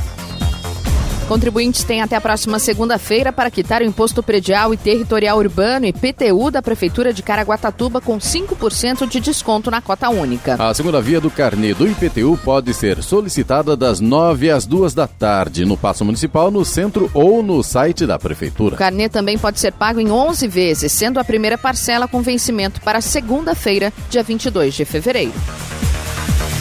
[1.28, 5.92] Contribuintes têm até a próxima segunda-feira para quitar o imposto predial e territorial urbano e
[5.92, 10.56] PTU da Prefeitura de Caraguatatuba com 5% de desconto na cota única.
[10.58, 15.06] A segunda via do carnê do IPTU pode ser solicitada das 9 às 2 da
[15.06, 18.76] tarde no Paço Municipal, no centro ou no site da Prefeitura.
[18.76, 22.80] O carnê também pode ser pago em 11 vezes, sendo a primeira parcela com vencimento
[22.80, 25.34] para segunda-feira, dia 22 de fevereiro.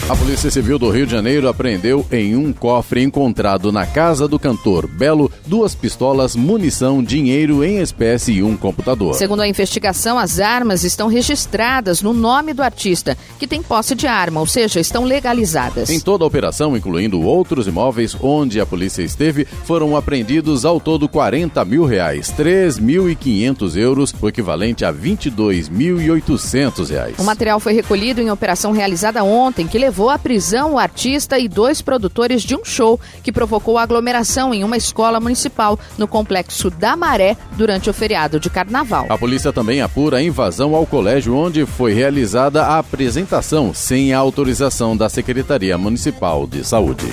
[0.08, 4.38] A Polícia Civil do Rio de Janeiro apreendeu em um cofre encontrado na casa do
[4.38, 9.14] cantor Belo duas pistolas, munição, dinheiro em espécie e um computador.
[9.14, 14.06] Segundo a investigação, as armas estão registradas no nome do artista, que tem posse de
[14.06, 15.90] arma, ou seja, estão legalizadas.
[15.90, 21.08] Em toda a operação, incluindo outros imóveis onde a polícia esteve, foram apreendidos ao todo
[21.08, 27.18] 40 mil reais, 3.500 euros, o equivalente a 22.800 reais.
[27.18, 31.38] O material foi recolhido em operação realizada ontem, que levou levou à prisão o artista
[31.38, 36.68] e dois produtores de um show que provocou aglomeração em uma escola municipal no complexo
[36.68, 39.06] da Maré durante o feriado de carnaval.
[39.08, 44.18] A polícia também apura a invasão ao colégio onde foi realizada a apresentação sem a
[44.18, 47.06] autorização da Secretaria Municipal de Saúde.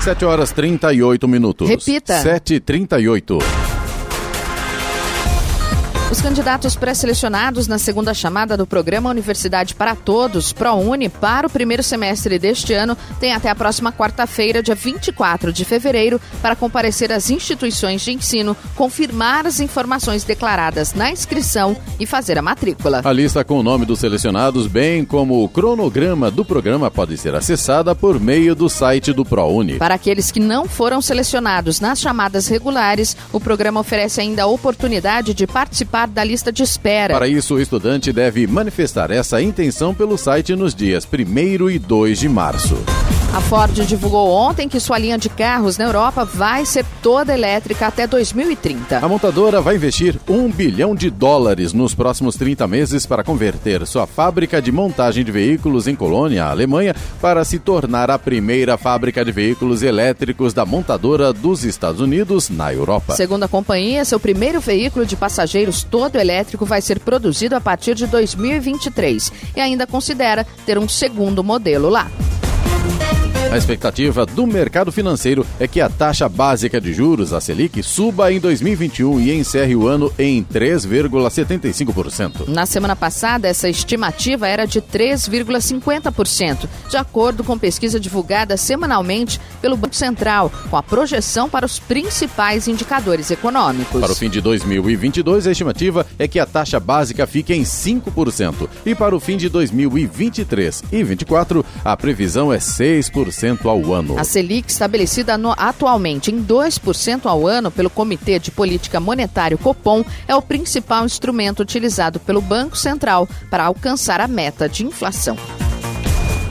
[0.00, 1.68] 7 horas 38 minutos.
[1.68, 2.22] Repita.
[2.22, 3.57] 7h38.
[6.10, 11.82] Os candidatos pré-selecionados na segunda chamada do programa Universidade para Todos, ProUni, para o primeiro
[11.82, 17.28] semestre deste ano, têm até a próxima quarta-feira, dia 24 de fevereiro, para comparecer às
[17.28, 23.02] instituições de ensino, confirmar as informações declaradas na inscrição e fazer a matrícula.
[23.04, 27.34] A lista com o nome dos selecionados, bem como o cronograma do programa, pode ser
[27.34, 29.76] acessada por meio do site do ProUni.
[29.76, 35.34] Para aqueles que não foram selecionados nas chamadas regulares, o programa oferece ainda a oportunidade
[35.34, 37.14] de participar da lista de espera.
[37.14, 42.18] Para isso, o estudante deve manifestar essa intenção pelo site nos dias 1 e 2
[42.18, 42.76] de março.
[43.30, 47.86] A Ford divulgou ontem que sua linha de carros na Europa vai ser toda elétrica
[47.86, 48.98] até 2030.
[48.98, 54.06] A montadora vai investir um bilhão de dólares nos próximos 30 meses para converter sua
[54.06, 59.30] fábrica de montagem de veículos em Colônia, Alemanha, para se tornar a primeira fábrica de
[59.30, 63.14] veículos elétricos da montadora dos Estados Unidos na Europa.
[63.14, 67.94] Segundo a companhia, seu primeiro veículo de passageiros todo elétrico vai ser produzido a partir
[67.94, 72.10] de 2023 e ainda considera ter um segundo modelo lá.
[73.50, 78.30] A expectativa do mercado financeiro é que a taxa básica de juros, a Selic, suba
[78.30, 82.46] em 2021 e encerre o ano em 3,75%.
[82.46, 89.78] Na semana passada, essa estimativa era de 3,50%, de acordo com pesquisa divulgada semanalmente pelo
[89.78, 93.98] Banco Central, com a projeção para os principais indicadores econômicos.
[93.98, 98.68] Para o fim de 2022, a estimativa é que a taxa básica fique em 5%.
[98.84, 104.18] E para o fim de 2023 e 2024, a previsão é 6% ao ano.
[104.18, 110.04] A Selic, estabelecida no, atualmente em 2% ao ano pelo Comitê de Política Monetária Copom,
[110.26, 115.36] é o principal instrumento utilizado pelo Banco Central para alcançar a meta de inflação.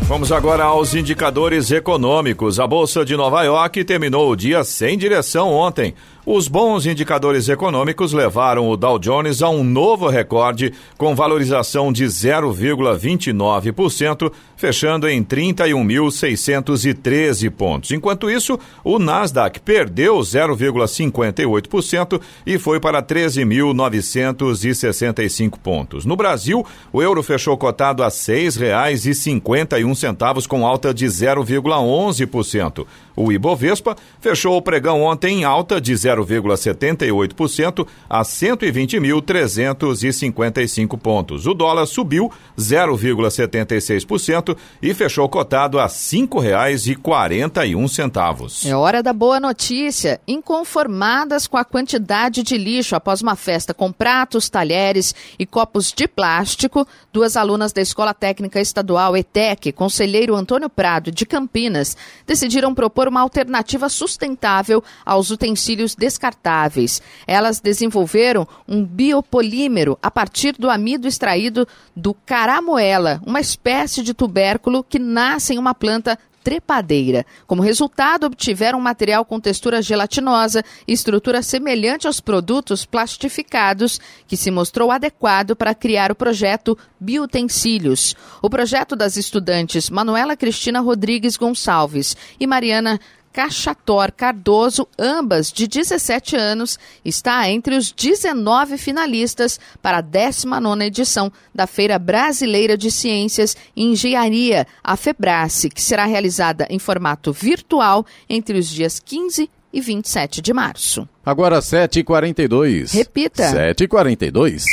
[0.07, 2.61] Vamos agora aos indicadores econômicos.
[2.61, 5.93] A Bolsa de Nova York terminou o dia sem direção ontem.
[6.29, 12.03] Os bons indicadores econômicos levaram o Dow Jones a um novo recorde, com valorização de
[12.03, 17.91] 0,29%, fechando em 31.613 pontos.
[17.91, 26.03] Enquanto isso, o Nasdaq perdeu 0,58% e foi para 13.965 pontos.
[26.03, 32.85] No Brasil, o euro fechou cotado a R$ 6,51, com alta de 0,11%.
[33.19, 41.47] O Ibovespa fechou o pregão ontem em alta de 0,78% a 120.355 pontos.
[41.47, 48.69] O dólar subiu 0,76% e fechou cotado a R$ 5,41.
[48.69, 50.21] É hora da boa notícia.
[50.27, 56.07] Inconformadas com a quantidade de lixo após uma festa com pratos, talheres e copos de
[56.07, 63.06] plástico, duas alunas da Escola Técnica Estadual ETEC, conselheiro Antônio Prado de Campinas, decidiram propor
[63.07, 67.01] uma alternativa sustentável aos utensílios descartáveis.
[67.25, 74.83] Elas desenvolveram um biopolímero a partir do amido extraído do caramoela, uma espécie de tubérculo
[74.83, 77.25] que nasce em uma planta trepadeira.
[77.45, 84.37] Como resultado, obtiveram um material com textura gelatinosa e estrutura semelhante aos produtos plastificados, que
[84.37, 88.15] se mostrou adequado para criar o projeto Biotensílios.
[88.41, 92.97] O projeto das estudantes Manuela Cristina Rodrigues Gonçalves e Mariana
[93.37, 101.31] Cachator Cardoso, ambas de 17 anos, está entre os 19 finalistas para a 19ª edição
[101.53, 108.07] da Feira Brasileira de Ciências e Engenharia, a FEBRACE, que será realizada em formato virtual
[108.27, 111.07] entre os dias 15 e 27 de março.
[111.23, 112.91] Agora 7h42.
[112.91, 113.53] Repita.
[113.53, 114.63] 7h42.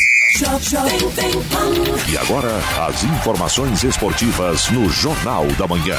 [2.10, 2.48] E agora,
[2.88, 5.98] as informações esportivas no Jornal da Manhã.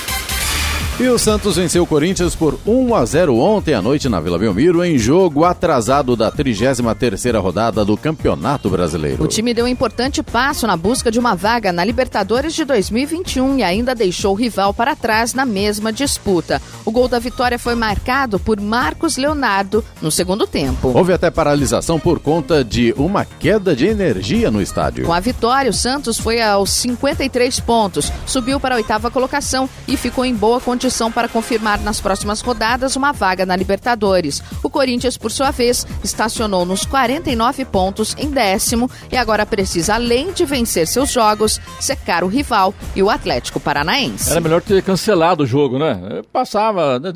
[1.01, 4.37] E o Santos venceu o Corinthians por 1 a 0 ontem à noite na Vila
[4.37, 9.23] Belmiro em jogo atrasado da 33ª rodada do Campeonato Brasileiro.
[9.23, 13.57] O time deu um importante passo na busca de uma vaga na Libertadores de 2021
[13.57, 16.61] e ainda deixou o rival para trás na mesma disputa.
[16.85, 20.91] O gol da vitória foi marcado por Marcos Leonardo no segundo tempo.
[20.93, 25.07] Houve até paralisação por conta de uma queda de energia no estádio.
[25.07, 29.97] Com a vitória, o Santos foi aos 53 pontos, subiu para a oitava colocação e
[29.97, 34.43] ficou em boa condição para confirmar nas próximas rodadas uma vaga na Libertadores.
[34.63, 40.33] O Corinthians, por sua vez, estacionou nos 49 pontos em décimo e agora precisa, além
[40.33, 44.31] de vencer seus jogos, secar o rival e o Atlético Paranaense.
[44.31, 46.21] Era melhor ter cancelado o jogo, né?
[46.33, 46.99] Passava.
[46.99, 47.13] Né?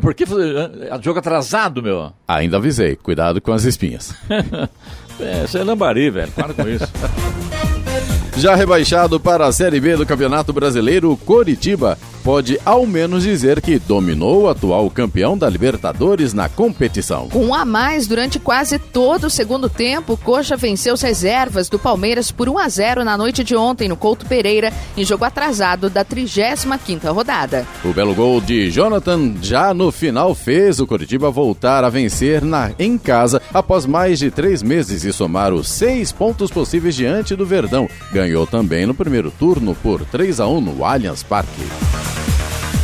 [0.00, 0.70] Por que fazer
[1.02, 2.12] jogo atrasado, meu?
[2.28, 4.14] Ainda avisei, cuidado com as espinhas.
[5.18, 6.30] é, isso é lambari, velho.
[6.32, 6.86] Para com isso.
[8.36, 13.78] Já rebaixado para a Série B do Campeonato Brasileiro, Coritiba pode ao menos dizer que
[13.78, 17.28] dominou o atual campeão da Libertadores na competição.
[17.28, 21.78] Com um a mais durante quase todo o segundo tempo, Coxa venceu as reservas do
[21.78, 25.88] Palmeiras por 1 a 0 na noite de ontem no Couto Pereira, em jogo atrasado
[25.88, 27.64] da 35ª rodada.
[27.84, 32.72] O belo gol de Jonathan já no final fez o Curitiba voltar a vencer na,
[32.76, 37.46] em casa após mais de três meses e somar os seis pontos possíveis diante do
[37.46, 37.88] Verdão.
[38.12, 42.15] Ganhou também no primeiro turno por 3 a 1 no Allianz Parque.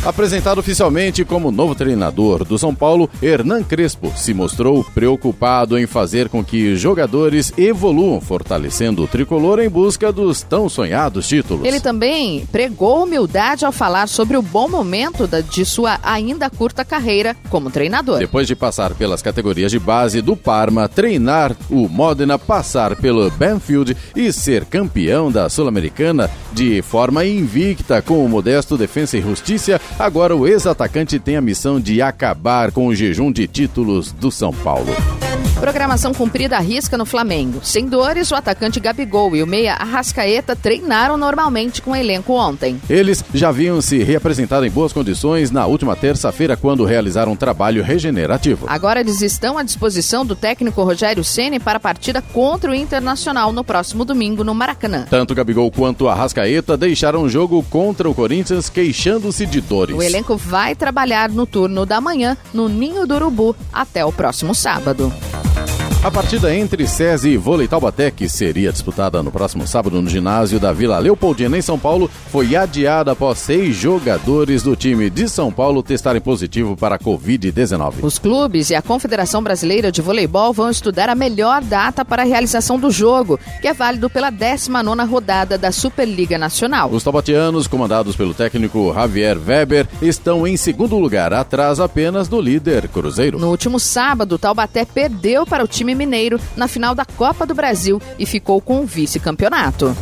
[0.05, 6.27] Apresentado oficialmente como novo treinador do São Paulo, Hernan Crespo se mostrou preocupado em fazer
[6.27, 11.65] com que jogadores evoluam, fortalecendo o tricolor em busca dos tão sonhados títulos.
[11.65, 17.33] Ele também pregou humildade ao falar sobre o bom momento de sua ainda curta carreira
[17.49, 18.19] como treinador.
[18.19, 23.95] Depois de passar pelas categorias de base do Parma, treinar o Modena, passar pelo Banfield
[24.13, 30.35] e ser campeão da Sul-Americana de forma invicta com o modesto Defensa e Justiça, Agora
[30.35, 34.91] o ex-atacante tem a missão de acabar com o jejum de títulos do São Paulo.
[35.59, 37.59] Programação cumprida à risca no Flamengo.
[37.63, 42.79] Sem dores, o atacante Gabigol e o meia Arrascaeta treinaram normalmente com o elenco ontem.
[42.89, 47.83] Eles já haviam se reapresentado em boas condições na última terça-feira quando realizaram um trabalho
[47.83, 48.65] regenerativo.
[48.69, 53.51] Agora eles estão à disposição do técnico Rogério Ceni para a partida contra o Internacional
[53.53, 55.05] no próximo domingo no Maracanã.
[55.09, 59.95] Tanto Gabigol quanto Arrascaeta deixaram o jogo contra o Corinthians queixando-se de dores.
[59.95, 64.53] O elenco vai trabalhar no turno da manhã no Ninho do Urubu até o próximo
[64.53, 65.11] sábado.
[66.03, 70.59] A partida entre SESI e Vôlei Taubaté, que seria disputada no próximo sábado no ginásio
[70.59, 75.49] da Vila Leopoldina, em São Paulo, foi adiada após seis jogadores do time de São
[75.49, 78.03] Paulo testarem positivo para a Covid-19.
[78.03, 82.25] Os clubes e a Confederação Brasileira de Voleibol vão estudar a melhor data para a
[82.25, 86.89] realização do jogo, que é válido pela 19 rodada da Superliga Nacional.
[86.89, 92.89] Os taubatianos, comandados pelo técnico Javier Weber, estão em segundo lugar, atrás apenas do líder
[92.89, 93.39] Cruzeiro.
[93.39, 97.53] No último sábado, o Taubaté perdeu para o time Mineiro na final da Copa do
[97.55, 99.95] Brasil e ficou com o vice-campeonato.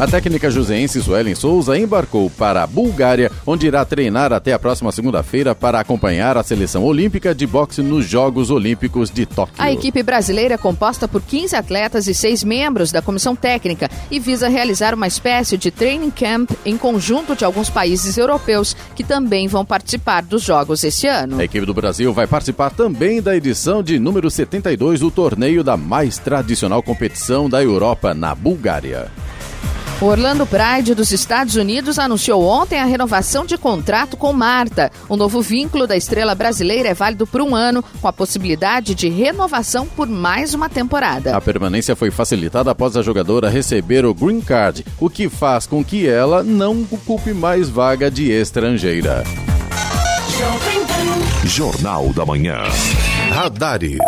[0.00, 4.90] A técnica joseense Suelen Souza embarcou para a Bulgária, onde irá treinar até a próxima
[4.90, 9.56] segunda-feira para acompanhar a seleção olímpica de boxe nos Jogos Olímpicos de Tóquio.
[9.58, 14.18] A equipe brasileira é composta por 15 atletas e seis membros da comissão técnica e
[14.18, 19.48] visa realizar uma espécie de training camp em conjunto de alguns países europeus que também
[19.48, 21.38] vão participar dos Jogos esse ano.
[21.38, 25.76] A equipe do Brasil vai participar também da edição de número 72 do torneio da
[25.76, 29.10] mais tradicional competição da Europa, na Bulgária.
[30.00, 34.90] O Orlando Pride dos Estados Unidos anunciou ontem a renovação de contrato com Marta.
[35.10, 39.10] O novo vínculo da estrela brasileira é válido por um ano, com a possibilidade de
[39.10, 41.36] renovação por mais uma temporada.
[41.36, 45.84] A permanência foi facilitada após a jogadora receber o Green Card, o que faz com
[45.84, 49.22] que ela não ocupe mais vaga de estrangeira.
[51.44, 52.56] Jornal da Manhã.
[53.30, 53.98] Radares.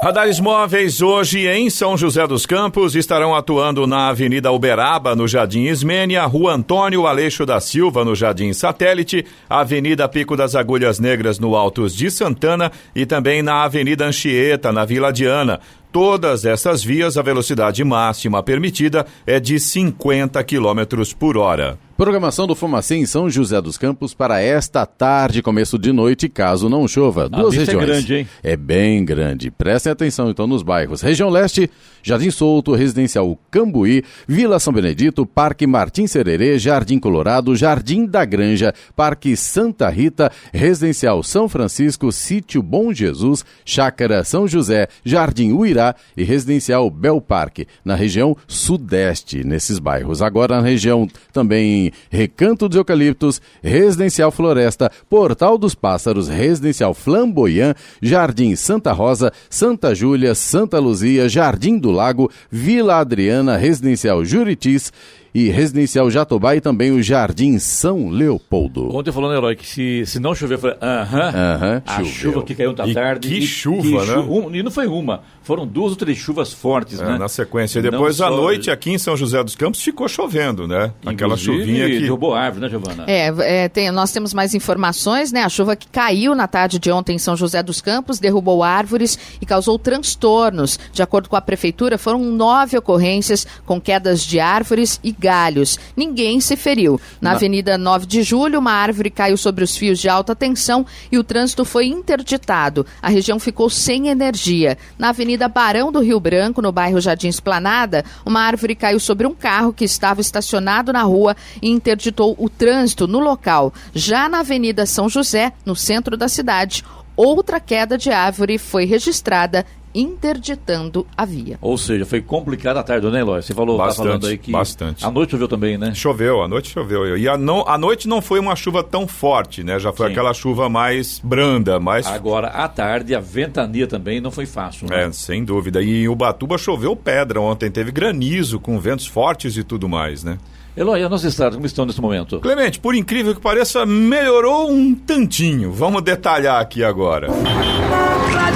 [0.00, 5.64] Radares móveis hoje em São José dos Campos estarão atuando na Avenida Uberaba, no Jardim
[5.64, 11.56] Ismênia, Rua Antônio Aleixo da Silva, no Jardim Satélite, Avenida Pico das Agulhas Negras, no
[11.56, 15.58] Altos de Santana e também na Avenida Anchieta, na Vila Diana.
[15.90, 21.76] Todas essas vias, a velocidade máxima permitida é de 50 km por hora.
[21.98, 26.68] Programação do Fumacê em São José dos Campos para esta tarde, começo de noite, caso
[26.68, 27.28] não chova.
[27.28, 27.82] Duas regiões.
[27.82, 28.28] É grande, hein?
[28.40, 29.50] É bem grande.
[29.50, 31.02] Prestem atenção então nos bairros.
[31.02, 31.68] Região Leste,
[32.00, 38.72] Jardim Solto, Residencial Cambuí, Vila São Benedito, Parque Martim Sererê, Jardim Colorado, Jardim da Granja,
[38.94, 46.22] Parque Santa Rita, Residencial São Francisco, Sítio Bom Jesus, Chácara São José, Jardim Uirá e
[46.22, 50.22] Residencial Bel Parque, na região Sudeste, nesses bairros.
[50.22, 58.54] Agora na região também Recanto dos Eucaliptos, Residencial Floresta, Portal dos Pássaros, Residencial Flamboyant, Jardim
[58.56, 64.92] Santa Rosa, Santa Júlia, Santa Luzia, Jardim do Lago, Vila Adriana, Residencial Juritis
[65.34, 68.94] e Residencial Jatobá e também o Jardim São Leopoldo.
[68.96, 72.06] Ontem falando, Herói, que se, se não chover, eu falei, aham, Aham, a choveu.
[72.12, 73.28] chuva que caiu da E tarde.
[73.28, 74.16] que chuva, né?
[74.18, 77.16] um- e não foi uma, foram duas ou três chuvas fortes, É, né?
[77.18, 77.80] na sequência.
[77.82, 80.92] Não Depois, à só- noite, aqui em São José dos Campos, ficou chovendo, né?
[81.06, 82.00] Aquela Inclusive, chuvinha que.
[82.00, 83.04] derrubou árvore, né, Giovana?
[83.06, 83.32] É,
[83.64, 85.42] é, tem- nós temos mais informações, né?
[85.42, 89.18] A chuva que caiu na tarde de ontem em São José dos Campos derrubou árvores
[89.40, 90.78] e causou transtornos.
[90.92, 95.78] De acordo com a prefeitura, foram nove ocorrências com quedas de árvores e galhos.
[95.96, 97.00] Ninguém se feriu.
[97.20, 100.84] Na, Na Avenida 9 de Julho, uma árvore caiu sobre os fios de alta tensão
[101.12, 102.84] e o trânsito foi interditado.
[103.00, 104.76] A região ficou sem energia.
[104.98, 109.34] Na Avenida Barão do Rio Branco, no bairro Jardim Esplanada, uma árvore caiu sobre um
[109.34, 113.72] carro que estava estacionado na rua e interditou o trânsito no local.
[113.94, 116.82] Já na Avenida São José, no centro da cidade,
[117.14, 119.66] outra queda de árvore foi registrada
[120.00, 121.58] interditando a via.
[121.60, 123.42] Ou seja, foi complicada a tarde, né, Eloy?
[123.42, 125.04] Você falou, bastante, tá falando aí que bastante.
[125.04, 125.92] a noite choveu também, né?
[125.94, 127.16] Choveu, a noite choveu.
[127.16, 129.78] E a, não, a noite não foi uma chuva tão forte, né?
[129.78, 130.12] Já foi Sim.
[130.12, 132.06] aquela chuva mais branda, mais...
[132.06, 135.06] Agora, à tarde, a ventania também não foi fácil, né?
[135.06, 135.82] É, sem dúvida.
[135.82, 140.38] E em Ubatuba choveu pedra ontem, teve granizo com ventos fortes e tudo mais, né?
[140.76, 142.38] Eloy, a nossa estrada, como estão nesse momento?
[142.38, 145.72] Clemente, por incrível que pareça, melhorou um tantinho.
[145.72, 147.26] Vamos detalhar aqui agora.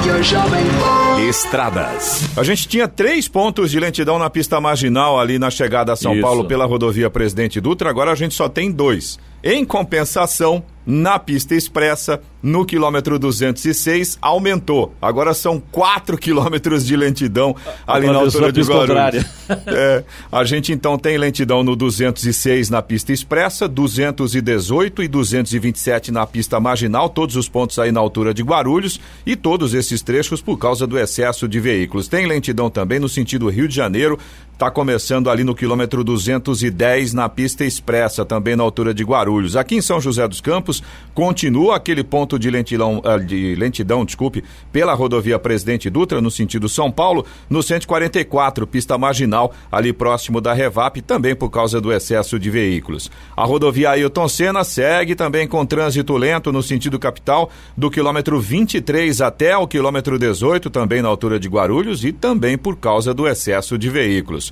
[0.03, 2.29] Rádio Jovem Estradas.
[2.37, 6.13] A gente tinha três pontos de lentidão na pista marginal ali na chegada a São
[6.15, 6.23] Isso.
[6.23, 9.17] Paulo pela rodovia Presidente Dutra, agora a gente só tem dois.
[9.45, 14.95] Em compensação, na pista expressa, no quilômetro 206, aumentou.
[15.01, 17.55] Agora são 4 quilômetros de lentidão
[17.87, 19.25] ali na altura de Guarulhos.
[19.67, 26.27] É, a gente então tem lentidão no 206 na pista expressa, 218 e 227 na
[26.27, 30.57] pista marginal, todos os pontos aí na altura de Guarulhos e todos esses trechos por
[30.57, 32.09] causa do excesso de veículos.
[32.09, 34.19] Tem lentidão também no sentido Rio de Janeiro,
[34.63, 39.57] está começando ali no quilômetro 210 na pista expressa, também na altura de Guarulhos.
[39.57, 40.81] Aqui em São José dos Campos,
[41.13, 46.69] continua aquele ponto de lentidão, ah, de lentidão, desculpe, pela rodovia Presidente Dutra, no sentido
[46.69, 52.39] São Paulo, no 144, pista marginal, ali próximo da Revap, também por causa do excesso
[52.39, 53.11] de veículos.
[53.37, 59.23] A rodovia Ailton Senna segue também com trânsito lento no sentido capital, do quilômetro 23
[59.23, 63.77] até o quilômetro 18, também na altura de Guarulhos, e também por causa do excesso
[63.77, 64.52] de veículos.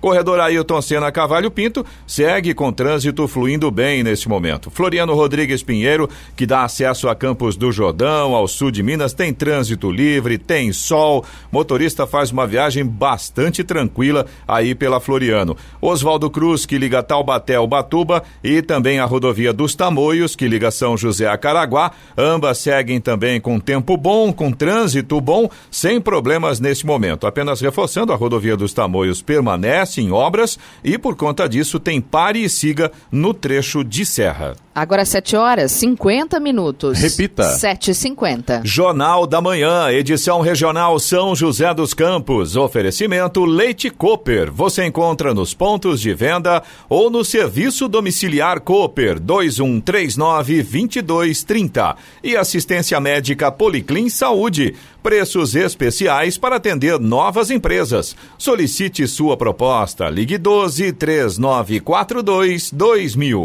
[0.00, 4.70] Corredor Ailton Senna Cavalho Pinto segue com trânsito fluindo bem neste momento.
[4.70, 9.32] Floriano Rodrigues Pinheiro, que dá acesso a Campos do Jordão, ao sul de Minas, tem
[9.34, 11.24] trânsito livre, tem sol.
[11.50, 15.56] Motorista faz uma viagem bastante tranquila aí pela Floriano.
[15.80, 20.70] Oswaldo Cruz, que liga Taubaté ao Batuba, e também a rodovia dos Tamoios, que liga
[20.70, 21.90] São José a Caraguá.
[22.16, 27.26] Ambas seguem também com tempo bom, com trânsito bom, sem problemas neste momento.
[27.26, 32.00] Apenas reforçando, a rodovia dos Tamoios permanece permanece em obras e, por conta disso, tem
[32.00, 34.54] pare e siga no trecho de serra.
[34.74, 37.00] Agora 7 horas 50 minutos.
[37.00, 37.56] Repita.
[37.56, 38.60] 7h50.
[38.64, 42.54] Jornal da Manhã, edição regional São José dos Campos.
[42.54, 44.52] Oferecimento Leite Cooper.
[44.52, 51.96] Você encontra nos pontos de venda ou no serviço domiciliar Cooper 2139 2230.
[52.22, 54.76] E assistência médica Policlin Saúde.
[55.02, 58.16] Preços especiais para atender novas empresas.
[58.36, 60.08] Solicite sua proposta.
[60.08, 63.44] Ligue 12 3942 2000.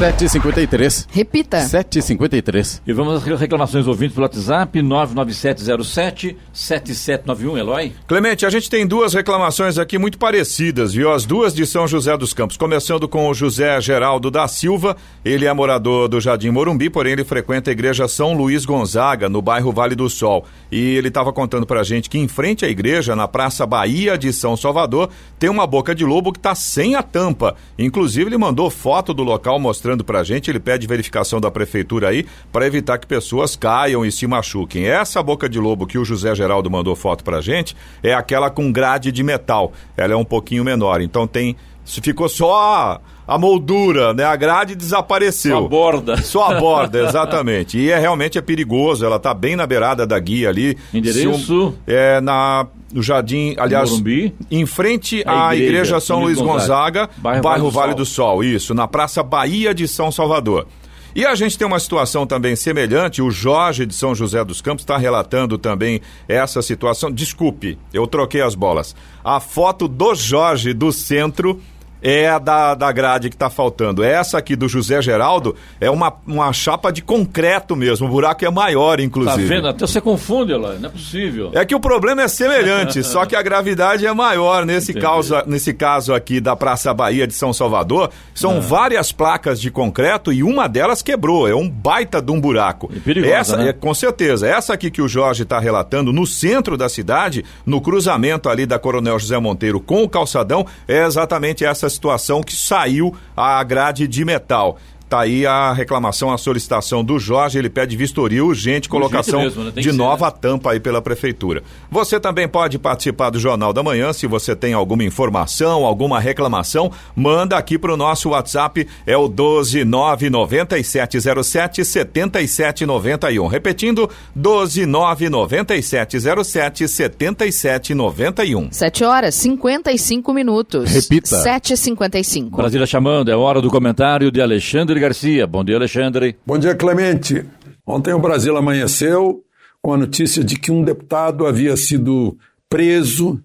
[0.00, 1.06] 7h53.
[1.12, 1.58] Repita.
[1.58, 2.80] 7h53.
[2.86, 7.92] E vamos às reclamações ouvintes pelo WhatsApp 99707-7791, Eloy.
[8.06, 11.12] Clemente, a gente tem duas reclamações aqui muito parecidas, viu?
[11.12, 12.56] As duas de São José dos Campos.
[12.56, 14.96] Começando com o José Geraldo da Silva.
[15.22, 19.42] Ele é morador do Jardim Morumbi, porém ele frequenta a igreja São Luís Gonzaga, no
[19.42, 20.46] bairro Vale do Sol.
[20.72, 24.32] E ele estava contando pra gente que em frente à igreja, na Praça Bahia de
[24.32, 27.54] São Salvador, tem uma boca de lobo que está sem a tampa.
[27.78, 32.08] Inclusive, ele mandou foto do local mostrando mostrando pra gente, ele pede verificação da prefeitura
[32.08, 34.86] aí para evitar que pessoas caiam e se machuquem.
[34.86, 38.70] Essa boca de lobo que o José Geraldo mandou foto pra gente é aquela com
[38.70, 39.72] grade de metal.
[39.96, 44.24] Ela é um pouquinho menor, então tem ficou só a moldura, né?
[44.24, 45.58] A grade desapareceu.
[45.58, 46.16] Só a borda.
[46.22, 47.78] Só a borda, exatamente.
[47.78, 50.76] E é realmente é perigoso, ela tá bem na beirada da guia ali.
[50.92, 51.68] Endereço?
[51.68, 54.34] Um, é na no Jardim, aliás, Morumbi.
[54.50, 58.74] em frente à igreja, igreja São Luís Gonzaga, Gonzaga bairro, bairro, Vale, do Sol, isso,
[58.74, 60.66] na Praça Bahia de São Salvador.
[61.14, 64.82] E a gente tem uma situação também semelhante, o Jorge de São José dos Campos
[64.82, 67.10] está relatando também essa situação.
[67.10, 68.94] Desculpe, eu troquei as bolas.
[69.24, 71.60] A foto do Jorge do centro
[72.02, 74.02] é a da, da grade que está faltando.
[74.02, 78.06] Essa aqui do José Geraldo é uma, uma chapa de concreto mesmo.
[78.06, 79.48] O buraco é maior, inclusive.
[79.48, 79.68] Tá vendo?
[79.68, 80.78] Até você confunde, Eloy.
[80.78, 81.50] Não é possível.
[81.54, 84.64] É que o problema é semelhante, só que a gravidade é maior.
[84.64, 88.60] Nesse caso, nesse caso aqui da Praça Bahia de São Salvador, são ah.
[88.60, 91.48] várias placas de concreto e uma delas quebrou.
[91.48, 92.90] É um baita de um buraco.
[92.94, 93.68] E perigosa, Essa, né?
[93.68, 94.48] é, com certeza.
[94.48, 98.78] Essa aqui que o Jorge está relatando, no centro da cidade, no cruzamento ali da
[98.78, 104.24] Coronel José Monteiro com o calçadão, é exatamente essa situação que saiu a grade de
[104.24, 104.78] metal.
[105.10, 109.72] Tá aí a reclamação, a solicitação do Jorge, ele pede vistoria urgente, colocação mesmo, né?
[109.72, 110.34] De ser, nova né?
[110.40, 111.64] tampa aí pela prefeitura.
[111.90, 116.92] Você também pode participar do Jornal da Manhã, se você tem alguma informação, alguma reclamação,
[117.16, 123.48] manda aqui pro nosso WhatsApp, é o 1299707 7791.
[123.48, 124.08] Repetindo,
[124.38, 128.68] 1299707 7791.
[128.70, 130.88] 7 horas 55 minutos.
[130.88, 131.42] Repita.
[131.42, 132.50] 7h55.
[132.50, 135.46] Brasília chamando, é hora do comentário de Alexandre Garcia.
[135.46, 136.36] Bom dia, Alexandre.
[136.46, 137.44] Bom dia, Clemente.
[137.86, 139.42] Ontem o Brasil amanheceu
[139.82, 142.38] com a notícia de que um deputado havia sido
[142.68, 143.42] preso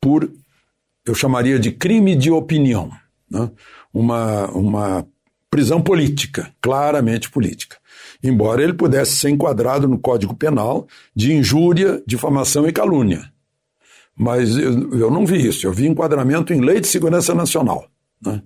[0.00, 0.30] por,
[1.06, 2.90] eu chamaria de crime de opinião,
[3.30, 3.50] né?
[3.92, 5.06] uma, uma
[5.50, 7.76] prisão política, claramente política.
[8.22, 13.30] Embora ele pudesse ser enquadrado no Código Penal de injúria, difamação e calúnia.
[14.16, 17.86] Mas eu, eu não vi isso, eu vi enquadramento em Lei de Segurança Nacional.
[18.24, 18.42] Né?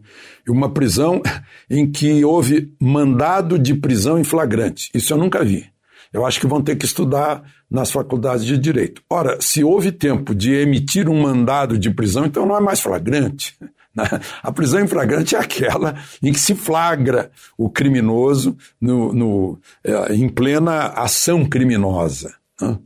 [0.49, 1.21] Uma prisão
[1.71, 4.91] em que houve mandado de prisão em flagrante.
[4.95, 5.67] Isso eu nunca vi.
[6.13, 9.03] Eu acho que vão ter que estudar nas faculdades de direito.
[9.11, 13.57] Ora, se houve tempo de emitir um mandado de prisão, então não é mais flagrante.
[13.95, 14.05] né?
[14.43, 20.15] A prisão em flagrante é aquela em que se flagra o criminoso no, no, eh,
[20.15, 22.35] em plena ação criminosa.
[22.61, 22.79] né?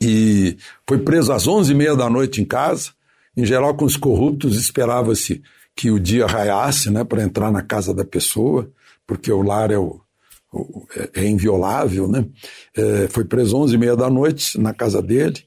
[0.00, 0.56] E
[0.88, 2.90] foi preso às onze e meia da noite em casa.
[3.36, 5.42] Em geral, com os corruptos, esperava-se
[5.76, 8.70] que o dia raiasse né, para entrar na casa da pessoa,
[9.06, 10.00] porque o lar é, o,
[10.52, 12.08] o- é- é inviolável.
[12.08, 12.24] Né?
[12.76, 15.38] É, foi preso onze e meia da noite na casa dele.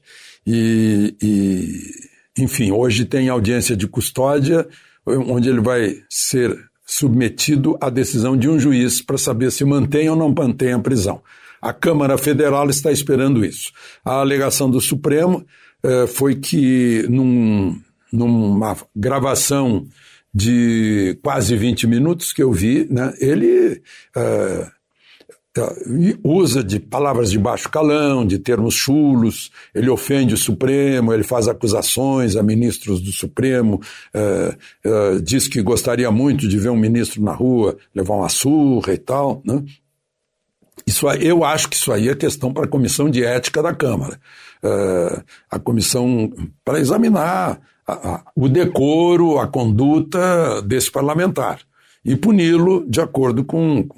[0.46, 4.66] E, e, enfim, hoje tem audiência de custódia,
[5.06, 6.56] onde ele vai ser
[6.86, 11.20] submetido à decisão de um juiz para saber se mantém ou não mantém a prisão.
[11.60, 13.72] A Câmara Federal está esperando isso.
[14.04, 15.44] A alegação do Supremo
[15.82, 17.78] eh, foi que num-
[18.12, 19.86] numa gravação
[20.38, 23.82] de quase 20 minutos que eu vi, né, ele
[24.16, 24.70] eh,
[25.88, 31.24] e usa de palavras de baixo calão, de termos chulos, ele ofende o Supremo, ele
[31.24, 33.80] faz acusações a ministros do Supremo,
[34.14, 38.94] eh, eh, diz que gostaria muito de ver um ministro na rua levar uma surra
[38.94, 39.42] e tal.
[39.44, 39.64] Né?
[40.86, 43.74] Isso aí, eu acho que isso aí é questão para a comissão de ética da
[43.74, 44.20] Câmara.
[45.50, 46.32] A comissão
[46.64, 47.60] para examinar
[48.36, 51.60] o decoro, a conduta desse parlamentar
[52.04, 53.88] e puni-lo de acordo com,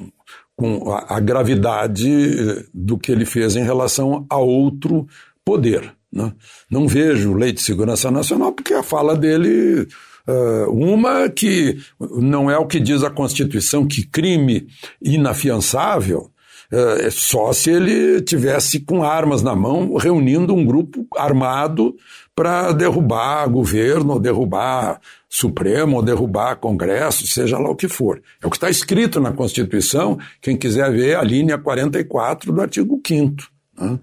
[0.57, 5.07] com a, a gravidade eh, do que ele fez em relação a outro
[5.45, 5.93] poder.
[6.12, 6.32] né?
[6.70, 9.86] Não vejo lei de segurança nacional porque a fala dele
[10.26, 14.66] eh, uma que não é o que diz a Constituição, que crime
[15.03, 16.30] inafiançável
[16.73, 21.97] é só se ele tivesse com armas na mão, reunindo um grupo armado
[22.35, 28.23] para derrubar governo, ou derrubar Supremo, ou derrubar Congresso, seja lá o que for.
[28.43, 33.01] É o que está escrito na Constituição, quem quiser ver a linha 44 do artigo
[33.07, 33.51] 5
[33.81, 33.99] né?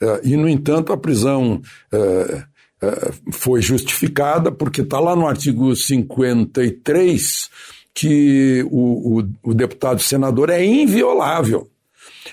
[0.00, 1.60] Eh, E, no entanto, a prisão
[1.92, 2.42] eh,
[2.82, 7.50] eh, foi justificada porque está lá no artigo 53
[7.94, 11.68] que o, o, o deputado senador é inviolável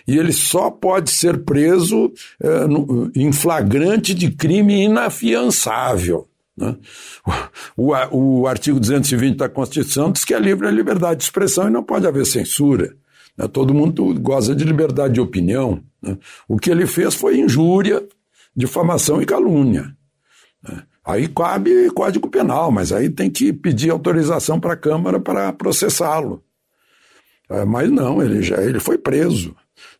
[0.07, 6.27] e ele só pode ser preso eh, no- em flagrante de crime inafiançável.
[6.55, 6.75] né?
[7.75, 11.67] O, o- o artigo 220 da Constituição diz que é livre a liberdade de expressão
[11.67, 12.95] e não pode haver censura.
[13.37, 13.47] né?
[13.47, 15.81] Todo mundo goza de liberdade de opinião.
[16.01, 16.17] né?
[16.47, 18.03] O que ele fez foi injúria,
[18.55, 19.95] difamação e calúnia.
[20.63, 20.83] né?
[21.05, 26.41] Aí cabe Código Penal, mas aí tem que pedir autorização para a Câmara para processá-lo.
[27.49, 29.53] É, Mas não, ele já ele foi preso.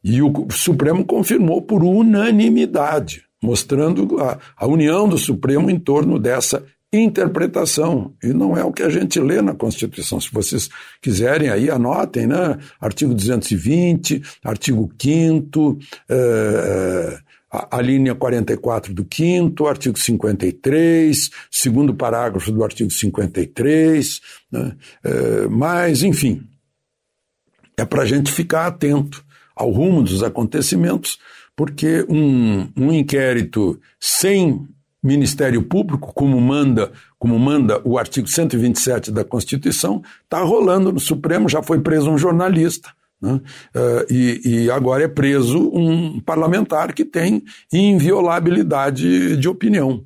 [0.03, 6.63] E o Supremo confirmou por unanimidade, mostrando a, a união do Supremo em torno dessa
[6.91, 8.13] interpretação.
[8.23, 10.21] E não é o que a gente lê na Constituição.
[10.21, 10.69] Se vocês
[11.01, 12.57] quiserem aí, anotem, né?
[12.79, 15.79] Artigo 220, artigo 5
[16.09, 17.19] eh,
[17.51, 24.21] a, a linha 44 do 5 artigo 53, segundo parágrafo do artigo 53,
[24.51, 24.75] né?
[25.03, 26.43] Eh, mas, enfim,
[27.77, 29.23] é para a gente ficar atento
[29.55, 31.19] ao rumo dos acontecimentos,
[31.55, 34.67] porque um, um inquérito sem
[35.03, 41.49] Ministério Público, como manda, como manda o artigo 127 da Constituição, está rolando no Supremo,
[41.49, 42.89] já foi preso um jornalista.
[43.21, 43.41] né?
[43.75, 50.05] Eh, e, e agora é preso um parlamentar que tem inviolabilidade de opinião.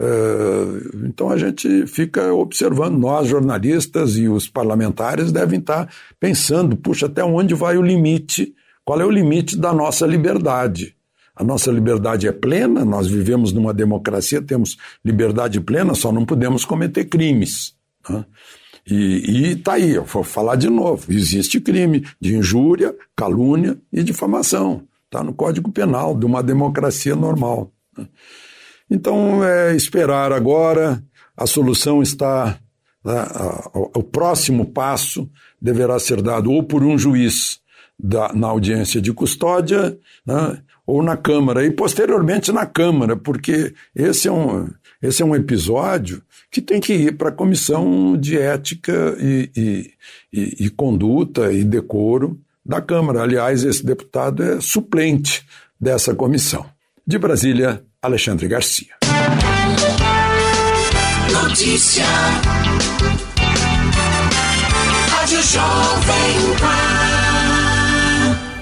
[0.00, 7.06] Eh, então a gente fica observando, nós jornalistas e os parlamentares devem estar pensando, puxa,
[7.06, 8.52] até onde vai o limite?
[8.84, 10.94] Qual é o limite da nossa liberdade?
[11.34, 16.64] A nossa liberdade é plena, nós vivemos numa democracia, temos liberdade plena, só não podemos
[16.64, 17.74] cometer crimes.
[18.08, 18.24] né?
[18.86, 24.82] E está aí, eu vou falar de novo: existe crime de injúria, calúnia e difamação.
[25.06, 27.72] Está no Código Penal de uma democracia normal.
[27.96, 28.06] Né?
[28.90, 31.02] Então, é esperar agora,
[31.36, 32.58] a solução está.
[33.04, 33.26] Né,
[33.74, 35.28] o próximo passo
[35.60, 37.60] deverá ser dado ou por um juiz
[38.04, 44.28] da, na audiência de custódia, né, ou na Câmara, e posteriormente na Câmara, porque esse
[44.28, 44.68] é um,
[45.00, 49.90] esse é um episódio que tem que ir para a Comissão de Ética e, e,
[50.30, 53.22] e, e Conduta e Decoro da Câmara.
[53.22, 55.46] Aliás, esse deputado é suplente
[55.80, 56.66] dessa comissão.
[57.06, 58.94] De Brasília, Alexandre Garcia.
[61.32, 62.04] Notícia.
[65.08, 66.83] Rádio Jovem Pan.